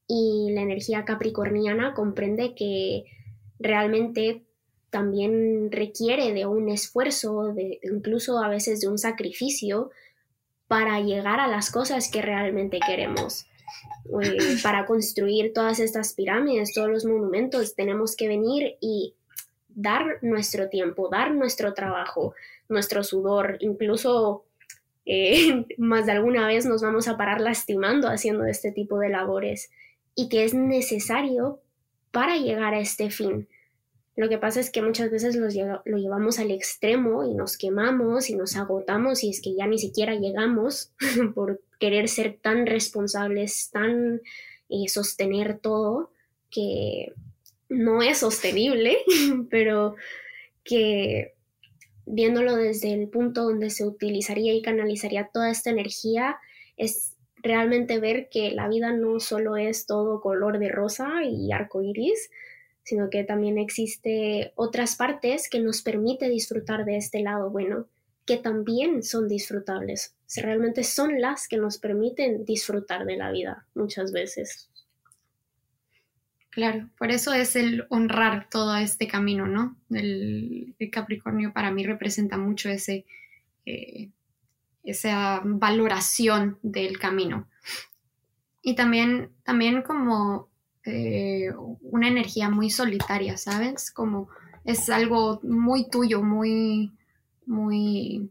Y 0.07 0.51
la 0.53 0.62
energía 0.62 1.05
capricorniana 1.05 1.93
comprende 1.93 2.55
que 2.55 3.03
realmente 3.59 4.43
también 4.93 5.71
requiere 5.71 6.34
de 6.34 6.45
un 6.45 6.69
esfuerzo, 6.69 7.51
de, 7.51 7.79
incluso 7.82 8.38
a 8.38 8.47
veces 8.47 8.79
de 8.79 8.88
un 8.88 8.99
sacrificio 8.99 9.89
para 10.67 11.01
llegar 11.01 11.39
a 11.39 11.47
las 11.47 11.71
cosas 11.71 12.12
que 12.12 12.21
realmente 12.21 12.79
queremos. 12.86 13.47
Eh, 14.21 14.38
para 14.63 14.86
construir 14.86 15.51
todas 15.51 15.79
estas 15.79 16.13
pirámides, 16.13 16.75
todos 16.75 16.89
los 16.89 17.06
monumentos, 17.06 17.73
tenemos 17.73 18.15
que 18.15 18.27
venir 18.27 18.77
y 18.82 19.15
dar 19.69 20.19
nuestro 20.21 20.69
tiempo, 20.69 21.10
dar 21.10 21.34
nuestro 21.34 21.73
trabajo, 21.73 22.36
nuestro 22.69 23.03
sudor, 23.03 23.58
incluso 23.62 24.45
eh, 25.08 25.65
más 25.79 26.06
de 26.06 26.12
alguna 26.12 26.45
vez 26.45 26.67
nos 26.67 26.84
vamos 26.84 27.08
a 27.08 27.17
parar 27.17 27.41
lastimando 27.41 28.10
haciendo 28.10 28.45
este 28.45 28.71
tipo 28.71 28.99
de 28.99 29.10
labores 29.10 29.71
y 30.13 30.29
que 30.29 30.43
es 30.43 30.53
necesario 30.53 31.62
para 32.12 32.38
llegar 32.38 32.75
a 32.75 32.79
este 32.79 33.10
fin. 33.10 33.47
Lo 34.15 34.30
que 34.30 34.38
pasa 34.38 34.60
es 34.60 34.69
que 34.69 34.82
muchas 34.82 35.10
veces 35.10 35.36
lo 35.36 35.97
llevamos 35.97 36.38
al 36.38 36.52
extremo 36.52 37.23
y 37.26 37.34
nos 37.34 37.58
quemamos 37.58 38.30
y 38.30 38.36
nos 38.36 38.56
agotamos 38.56 39.23
y 39.23 39.32
es 39.32 39.41
que 39.41 39.56
ya 39.56 39.65
ni 39.65 39.80
siquiera 39.80 40.13
llegamos 40.15 40.91
por 41.36 41.62
querer 41.80 42.08
ser 42.08 42.38
tan 42.39 42.67
responsables, 42.67 43.71
tan 43.71 44.21
eh, 44.69 44.88
sostener 44.88 45.60
todo, 45.60 46.12
que 46.52 47.13
no 47.69 48.04
es 48.04 48.19
sostenible, 48.19 48.97
pero 49.49 49.95
que 50.63 51.34
viéndolo 52.06 52.56
desde 52.56 52.93
el 52.93 53.10
punto 53.10 53.43
donde 53.43 53.69
se 53.69 53.86
utilizaría 53.86 54.54
y 54.54 54.62
canalizaría 54.62 55.30
toda 55.34 55.49
esta 55.49 55.71
energía, 55.71 56.38
es 56.78 57.15
realmente 57.38 57.99
ver 57.99 58.30
que 58.30 58.52
la 58.52 58.67
vida 58.67 58.93
no 58.93 59.19
solo 59.19 59.58
es 59.58 59.86
todo 59.86 60.21
color 60.21 60.60
de 60.60 60.69
rosa 60.69 61.23
y 61.23 61.52
arco 61.52 61.82
iris, 61.82 62.30
sino 62.84 63.10
que 63.10 63.24
también 63.24 63.58
existe 63.58 64.52
otras 64.56 64.96
partes 64.96 65.50
que 65.50 65.60
nos 65.60 65.82
permite 65.82 66.30
disfrutar 66.30 66.86
de 66.86 66.98
este 66.98 67.22
lado 67.22 67.50
bueno, 67.50 67.88
que 68.26 68.38
también 68.38 69.04
son 69.04 69.28
disfrutables. 69.28 70.15
Realmente 70.36 70.84
son 70.84 71.22
las 71.22 71.48
que 71.48 71.58
nos 71.58 71.78
permiten 71.78 72.46
disfrutar 72.46 73.06
de 73.06 73.17
la 73.17 73.32
vida 73.32 73.65
muchas 73.76 74.12
veces. 74.12 74.69
Claro, 76.50 76.89
por 76.98 77.10
eso 77.10 77.34
es 77.34 77.56
el 77.56 77.86
honrar 77.89 78.48
todo 78.50 78.76
este 78.78 79.08
camino, 79.08 79.48
¿no? 79.48 79.76
El, 79.89 80.76
Capricornio 80.91 81.52
para 81.54 81.72
mí 81.72 81.84
representa 81.84 82.38
mucho 82.38 82.69
ese, 82.69 83.06
eh, 83.65 84.10
esa 84.84 85.41
valoración 85.43 86.60
del 86.62 87.00
camino. 87.00 87.48
Y 88.62 88.76
también, 88.76 89.32
también 89.43 89.82
como 89.82 90.50
eh, 90.86 91.52
una 91.82 92.08
energía 92.08 92.50
muy 92.50 92.69
solitaria, 92.69 93.38
¿sabes? 93.38 93.91
Como 93.91 94.30
es 94.65 94.89
algo 94.89 95.39
muy 95.43 95.89
tuyo, 95.89 96.22
muy, 96.22 96.91
muy, 97.46 98.30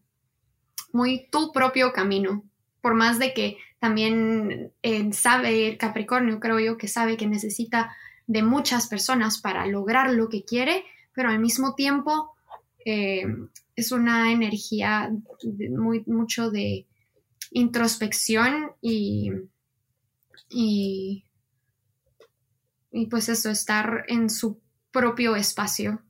muy 0.93 1.29
tu 1.31 1.53
propio 1.53 1.93
camino. 1.93 2.45
Por 2.81 2.95
más 2.95 3.19
de 3.19 3.33
que 3.33 3.57
también 3.79 4.73
eh, 4.83 5.13
sabe 5.13 5.77
Capricornio, 5.79 6.41
creo 6.41 6.61
yo 6.61 6.77
que 6.77 6.89
sabe 6.89 7.17
que 7.17 7.27
necesita 7.27 7.97
de 8.27 8.43
muchas 8.43 8.87
personas 8.87 9.41
para 9.41 9.67
lograr 9.67 10.13
lo 10.13 10.29
que 10.29 10.45
quiere, 10.45 10.85
pero 11.15 11.29
al 11.29 11.39
mismo 11.39 11.75
tiempo 11.75 12.35
eh, 12.85 13.25
es 13.77 13.93
una 13.93 14.33
energía 14.33 15.13
muy 15.71 16.03
mucho 16.07 16.51
de 16.51 16.87
introspección 17.51 18.73
y, 18.81 19.31
y 20.49 21.25
y 22.93 23.07
pues 23.07 23.29
eso, 23.29 23.51
estar 23.51 24.05
en 24.07 24.29
su 24.29 24.61
propio 24.93 25.35
espacio. 25.35 26.03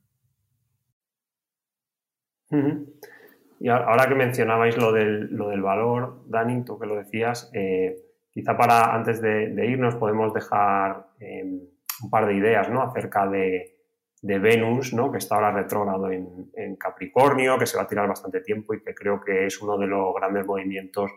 Y 3.59 3.69
ahora 3.69 4.07
que 4.07 4.13
mencionabais 4.13 4.77
lo 4.77 4.91
del, 4.91 5.33
lo 5.35 5.49
del 5.49 5.61
valor, 5.61 6.23
Dani, 6.27 6.63
tú 6.63 6.77
que 6.77 6.85
lo 6.85 6.97
decías, 6.97 7.49
eh, 7.53 7.95
quizá 8.29 8.55
para 8.55 8.93
antes 8.93 9.21
de, 9.21 9.65
irnos 9.65 9.95
podemos 9.95 10.33
dejar 10.33 11.07
em, 11.19 11.61
un 12.03 12.09
par 12.11 12.27
de 12.27 12.35
ideas 12.35 12.69
¿no? 12.69 12.83
acerca 12.83 13.25
de, 13.27 13.77
de, 14.21 14.39
Venus, 14.39 14.93
¿no? 14.93 15.11
que 15.11 15.17
está 15.17 15.35
ahora 15.35 15.51
retrógrado 15.51 16.11
en, 16.11 16.51
en, 16.55 16.75
Capricornio, 16.75 17.57
que 17.57 17.65
se 17.65 17.77
va 17.77 17.83
a 17.83 17.87
tirar 17.87 18.07
bastante 18.07 18.41
tiempo 18.41 18.73
y 18.75 18.83
que 18.83 18.93
creo 18.93 19.21
que 19.21 19.47
es 19.47 19.59
uno 19.61 19.77
de 19.77 19.87
los 19.87 20.13
grandes 20.13 20.45
movimientos, 20.45 21.09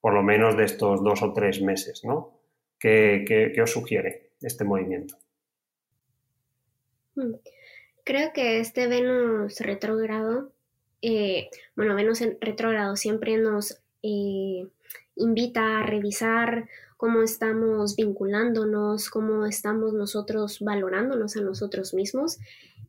por 0.00 0.14
lo 0.14 0.22
menos 0.22 0.56
de 0.56 0.64
estos 0.64 1.04
dos 1.04 1.22
o 1.22 1.32
tres 1.32 1.62
meses. 1.62 2.02
¿no? 2.04 2.40
¿Qué, 2.78 3.24
qué 3.54 3.62
os 3.62 3.70
sugiere? 3.70 4.29
Este 4.40 4.64
movimiento? 4.64 5.16
Hmm. 7.14 7.34
Creo 8.04 8.32
que 8.32 8.60
este 8.60 8.86
Venus 8.86 9.60
retrógrado, 9.60 10.52
eh, 11.02 11.48
bueno, 11.76 11.94
Venus 11.94 12.20
en 12.22 12.38
retrógrado 12.40 12.96
siempre 12.96 13.36
nos 13.36 13.80
eh, 14.02 14.66
invita 15.16 15.78
a 15.78 15.82
revisar 15.82 16.68
cómo 16.96 17.22
estamos 17.22 17.96
vinculándonos, 17.96 19.10
cómo 19.10 19.46
estamos 19.46 19.92
nosotros 19.92 20.58
valorándonos 20.60 21.36
a 21.36 21.40
nosotros 21.40 21.94
mismos. 21.94 22.38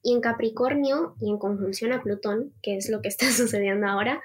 Y 0.03 0.13
en 0.13 0.21
Capricornio 0.21 1.15
y 1.21 1.29
en 1.29 1.37
conjunción 1.37 1.93
a 1.93 2.01
Plutón, 2.01 2.51
que 2.61 2.77
es 2.77 2.89
lo 2.89 3.01
que 3.01 3.07
está 3.09 3.31
sucediendo 3.31 3.87
ahora, 3.87 4.21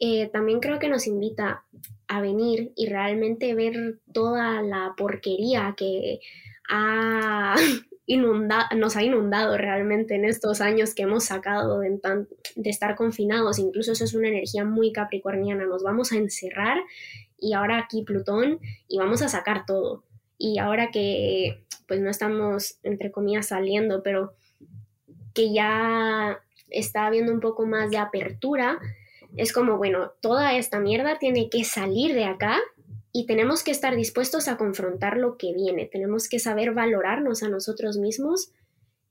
eh, 0.00 0.28
también 0.28 0.60
creo 0.60 0.78
que 0.78 0.88
nos 0.88 1.06
invita 1.06 1.64
a 2.06 2.20
venir 2.20 2.72
y 2.76 2.86
realmente 2.86 3.54
ver 3.54 3.98
toda 4.12 4.62
la 4.62 4.94
porquería 4.96 5.74
que 5.76 6.20
nos 8.76 8.96
ha 8.96 9.02
inundado 9.02 9.56
realmente 9.56 10.14
en 10.14 10.24
estos 10.24 10.60
años 10.60 10.94
que 10.94 11.02
hemos 11.02 11.24
sacado 11.24 11.80
de, 11.80 11.98
estar 12.64 12.96
confinados. 12.96 13.58
Incluso 13.58 13.92
eso 13.92 14.04
es 14.04 14.14
una 14.14 14.28
energía 14.28 14.64
muy 14.64 14.92
capricorniana. 14.92 15.66
Nos 15.66 15.82
vamos 15.82 16.12
a 16.12 16.16
encerrar 16.16 16.78
y 17.38 17.52
ahora 17.52 17.78
aquí 17.78 18.02
Plutón 18.02 18.60
y 18.88 18.98
vamos 18.98 19.22
a 19.22 19.28
sacar 19.28 19.66
todo. 19.66 20.04
Y 20.38 20.58
ahora 20.58 20.90
que 20.90 21.64
pues 21.86 22.00
no 22.00 22.10
estamos, 22.10 22.78
entre 22.82 23.10
comillas, 23.10 23.48
saliendo, 23.48 24.02
pero 24.02 24.34
que 25.34 25.52
ya 25.52 26.40
está 26.68 27.06
habiendo 27.06 27.32
un 27.32 27.40
poco 27.40 27.64
más 27.66 27.90
de 27.90 27.96
apertura, 27.96 28.78
es 29.36 29.52
como, 29.52 29.78
bueno, 29.78 30.12
toda 30.20 30.56
esta 30.56 30.80
mierda 30.80 31.18
tiene 31.18 31.48
que 31.48 31.64
salir 31.64 32.14
de 32.14 32.24
acá 32.24 32.58
y 33.12 33.26
tenemos 33.26 33.62
que 33.62 33.70
estar 33.70 33.96
dispuestos 33.96 34.48
a 34.48 34.56
confrontar 34.56 35.16
lo 35.16 35.36
que 35.36 35.52
viene, 35.52 35.86
tenemos 35.86 36.28
que 36.28 36.38
saber 36.38 36.74
valorarnos 36.74 37.42
a 37.42 37.48
nosotros 37.48 37.96
mismos 37.96 38.52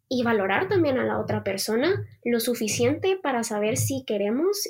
y 0.09 0.23
valorar 0.23 0.69
también 0.69 0.97
a 0.97 1.05
la 1.05 1.19
otra 1.19 1.43
persona 1.43 2.05
lo 2.23 2.39
suficiente 2.39 3.19
para 3.21 3.43
saber 3.43 3.77
si 3.77 4.03
queremos 4.05 4.69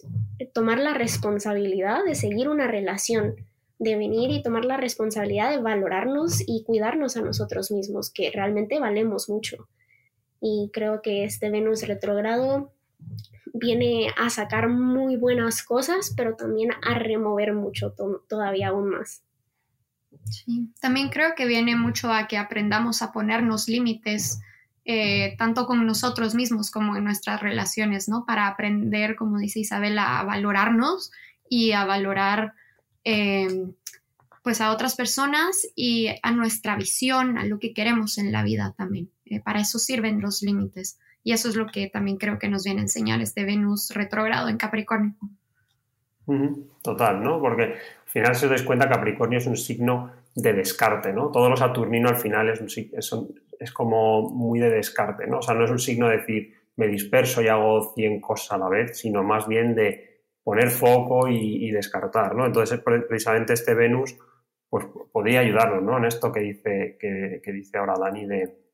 tomar 0.53 0.79
la 0.79 0.93
responsabilidad 0.93 2.03
de 2.03 2.15
seguir 2.15 2.49
una 2.49 2.67
relación, 2.67 3.35
de 3.77 3.95
venir 3.95 4.31
y 4.31 4.41
tomar 4.41 4.65
la 4.65 4.77
responsabilidad 4.77 5.51
de 5.51 5.61
valorarnos 5.61 6.41
y 6.47 6.63
cuidarnos 6.63 7.17
a 7.17 7.21
nosotros 7.21 7.69
mismos, 7.69 8.09
que 8.09 8.31
realmente 8.31 8.79
valemos 8.79 9.29
mucho. 9.29 9.67
y 10.39 10.69
creo 10.71 11.01
que 11.01 11.23
este 11.23 11.49
Venus 11.49 11.87
retrógrado 11.87 12.71
viene 13.57 14.13
a 14.17 14.29
sacar 14.29 14.69
muy 14.69 15.15
buenas 15.15 15.63
cosas, 15.63 16.13
pero 16.15 16.35
también 16.35 16.71
a 16.83 16.97
remover 16.97 17.53
mucho 17.53 17.93
todavía 18.27 18.69
aún 18.69 18.89
más. 18.89 19.21
Sí, 20.25 20.69
también 20.81 21.09
creo 21.09 21.35
que 21.35 21.45
viene 21.45 21.75
mucho 21.75 22.11
a 22.11 22.27
que 22.27 22.37
aprendamos 22.37 23.01
a 23.01 23.11
ponernos 23.11 23.67
límites, 23.67 24.39
eh, 24.85 25.35
tanto 25.37 25.65
con 25.65 25.85
nosotros 25.85 26.35
mismos 26.35 26.71
como 26.71 26.95
en 26.95 27.03
nuestras 27.03 27.41
relaciones, 27.41 28.07
¿no? 28.07 28.25
Para 28.25 28.47
aprender, 28.47 29.15
como 29.15 29.37
dice 29.37 29.59
Isabela, 29.59 30.19
a 30.19 30.23
valorarnos 30.23 31.11
y 31.49 31.73
a 31.73 31.85
valorar 31.85 32.53
eh, 33.03 33.67
pues 34.43 34.61
a 34.61 34.71
otras 34.71 34.95
personas 34.95 35.67
y 35.75 36.07
a 36.23 36.31
nuestra 36.31 36.77
visión, 36.77 37.37
a 37.37 37.45
lo 37.45 37.59
que 37.59 37.73
queremos 37.73 38.17
en 38.17 38.31
la 38.31 38.43
vida 38.43 38.73
también. 38.77 39.11
Eh, 39.25 39.41
para 39.41 39.59
eso 39.59 39.77
sirven 39.77 40.21
los 40.21 40.41
límites. 40.41 40.99
Y 41.27 41.33
eso 41.33 41.49
es 41.49 41.57
lo 41.57 41.67
que 41.67 41.89
también 41.89 42.15
creo 42.15 42.39
que 42.39 42.47
nos 42.47 42.63
viene 42.63 42.79
a 42.79 42.83
enseñar 42.83 43.19
este 43.19 43.43
Venus 43.43 43.91
retrógrado 43.93 44.47
en 44.47 44.55
Capricornio. 44.55 45.13
Total, 46.81 47.21
¿no? 47.21 47.41
Porque 47.41 47.63
al 47.63 47.79
final, 48.05 48.33
si 48.33 48.45
os 48.45 48.51
dais 48.51 48.63
cuenta, 48.63 48.87
Capricornio 48.87 49.37
es 49.37 49.45
un 49.45 49.57
signo 49.57 50.09
de 50.33 50.53
descarte, 50.53 51.11
¿no? 51.11 51.29
Todo 51.29 51.49
lo 51.49 51.57
saturnino 51.57 52.07
al 52.07 52.15
final 52.15 52.47
es, 52.47 52.61
un, 53.11 53.35
es, 53.59 53.71
como 53.73 54.29
muy 54.29 54.61
de 54.61 54.69
descarte, 54.69 55.27
¿no? 55.27 55.39
O 55.39 55.41
sea, 55.41 55.53
no 55.53 55.65
es 55.65 55.71
un 55.71 55.79
signo 55.79 56.07
de 56.07 56.19
decir, 56.19 56.53
me 56.77 56.87
disperso 56.87 57.41
y 57.41 57.49
hago 57.49 57.93
100 57.93 58.21
cosas 58.21 58.53
a 58.53 58.59
la 58.59 58.69
vez, 58.69 58.97
sino 58.97 59.21
más 59.21 59.49
bien 59.49 59.75
de 59.75 60.21
poner 60.45 60.69
foco 60.69 61.27
y, 61.27 61.69
descartar, 61.71 62.35
¿no? 62.35 62.45
Entonces, 62.45 62.79
precisamente 62.79 63.51
este 63.51 63.73
Venus 63.73 64.17
pues 64.69 64.85
podría 65.11 65.41
ayudarnos 65.41 65.83
¿no? 65.83 65.97
en 65.97 66.05
esto 66.05 66.31
que 66.31 66.39
dice, 66.39 66.97
que, 66.97 67.51
dice 67.51 67.77
ahora 67.77 67.95
Dani 67.99 68.25
de, 68.25 68.66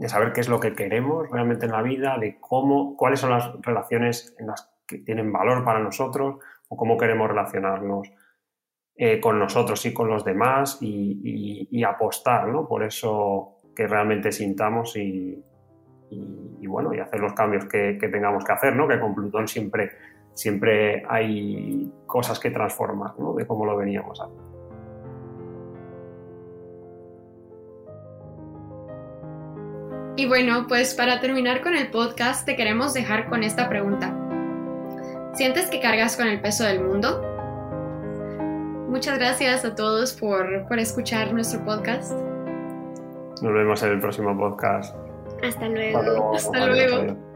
de, 0.00 0.08
saber 0.08 0.32
qué 0.32 0.40
es 0.40 0.48
lo 0.48 0.60
que 0.60 0.74
queremos 0.74 1.30
realmente 1.30 1.66
en 1.66 1.72
la 1.72 1.82
vida, 1.82 2.18
de 2.18 2.38
cómo, 2.40 2.96
cuáles 2.96 3.20
son 3.20 3.30
las 3.30 3.52
relaciones 3.62 4.34
en 4.38 4.48
las 4.48 4.70
que 4.86 4.98
tienen 4.98 5.32
valor 5.32 5.64
para 5.64 5.78
nosotros 5.78 6.36
o 6.68 6.76
cómo 6.76 6.96
queremos 6.96 7.28
relacionarnos 7.28 8.10
eh, 8.96 9.20
con 9.20 9.38
nosotros 9.38 9.84
y 9.86 9.94
con 9.94 10.08
los 10.08 10.24
demás 10.24 10.78
y, 10.80 11.82
apostar 11.84 12.48
¿no? 12.48 12.68
por 12.68 12.82
eso 12.82 13.56
que 13.74 13.86
realmente 13.86 14.30
sintamos 14.30 14.96
y, 14.96 15.42
bueno, 16.66 16.92
y 16.92 17.00
hacer 17.00 17.20
los 17.20 17.32
cambios 17.32 17.64
que, 17.64 17.94
tengamos 18.12 18.44
que 18.44 18.52
hacer, 18.52 18.76
¿no? 18.76 18.86
que 18.86 19.00
con 19.00 19.14
Plutón 19.14 19.48
siempre, 19.48 19.90
siempre 20.34 21.02
hay 21.08 21.90
cosas 22.06 22.38
que 22.38 22.50
transformar 22.50 23.18
¿no? 23.18 23.32
de 23.34 23.46
cómo 23.46 23.64
lo 23.64 23.76
veníamos 23.76 24.20
haciendo. 24.20 24.49
Y 30.20 30.26
bueno, 30.26 30.66
pues 30.68 30.94
para 30.94 31.18
terminar 31.18 31.62
con 31.62 31.74
el 31.74 31.90
podcast 31.90 32.44
te 32.44 32.54
queremos 32.54 32.92
dejar 32.92 33.30
con 33.30 33.42
esta 33.42 33.70
pregunta. 33.70 34.14
¿Sientes 35.32 35.70
que 35.70 35.80
cargas 35.80 36.14
con 36.14 36.26
el 36.26 36.42
peso 36.42 36.64
del 36.64 36.84
mundo? 36.84 37.22
Muchas 38.90 39.18
gracias 39.18 39.64
a 39.64 39.74
todos 39.74 40.12
por, 40.12 40.68
por 40.68 40.78
escuchar 40.78 41.32
nuestro 41.32 41.64
podcast. 41.64 42.12
Nos 43.40 43.54
vemos 43.54 43.82
en 43.82 43.92
el 43.92 44.00
próximo 44.00 44.36
podcast. 44.36 44.94
Hasta 45.42 45.68
luego. 45.70 46.34
Hasta 46.34 46.66
luego. 46.66 47.29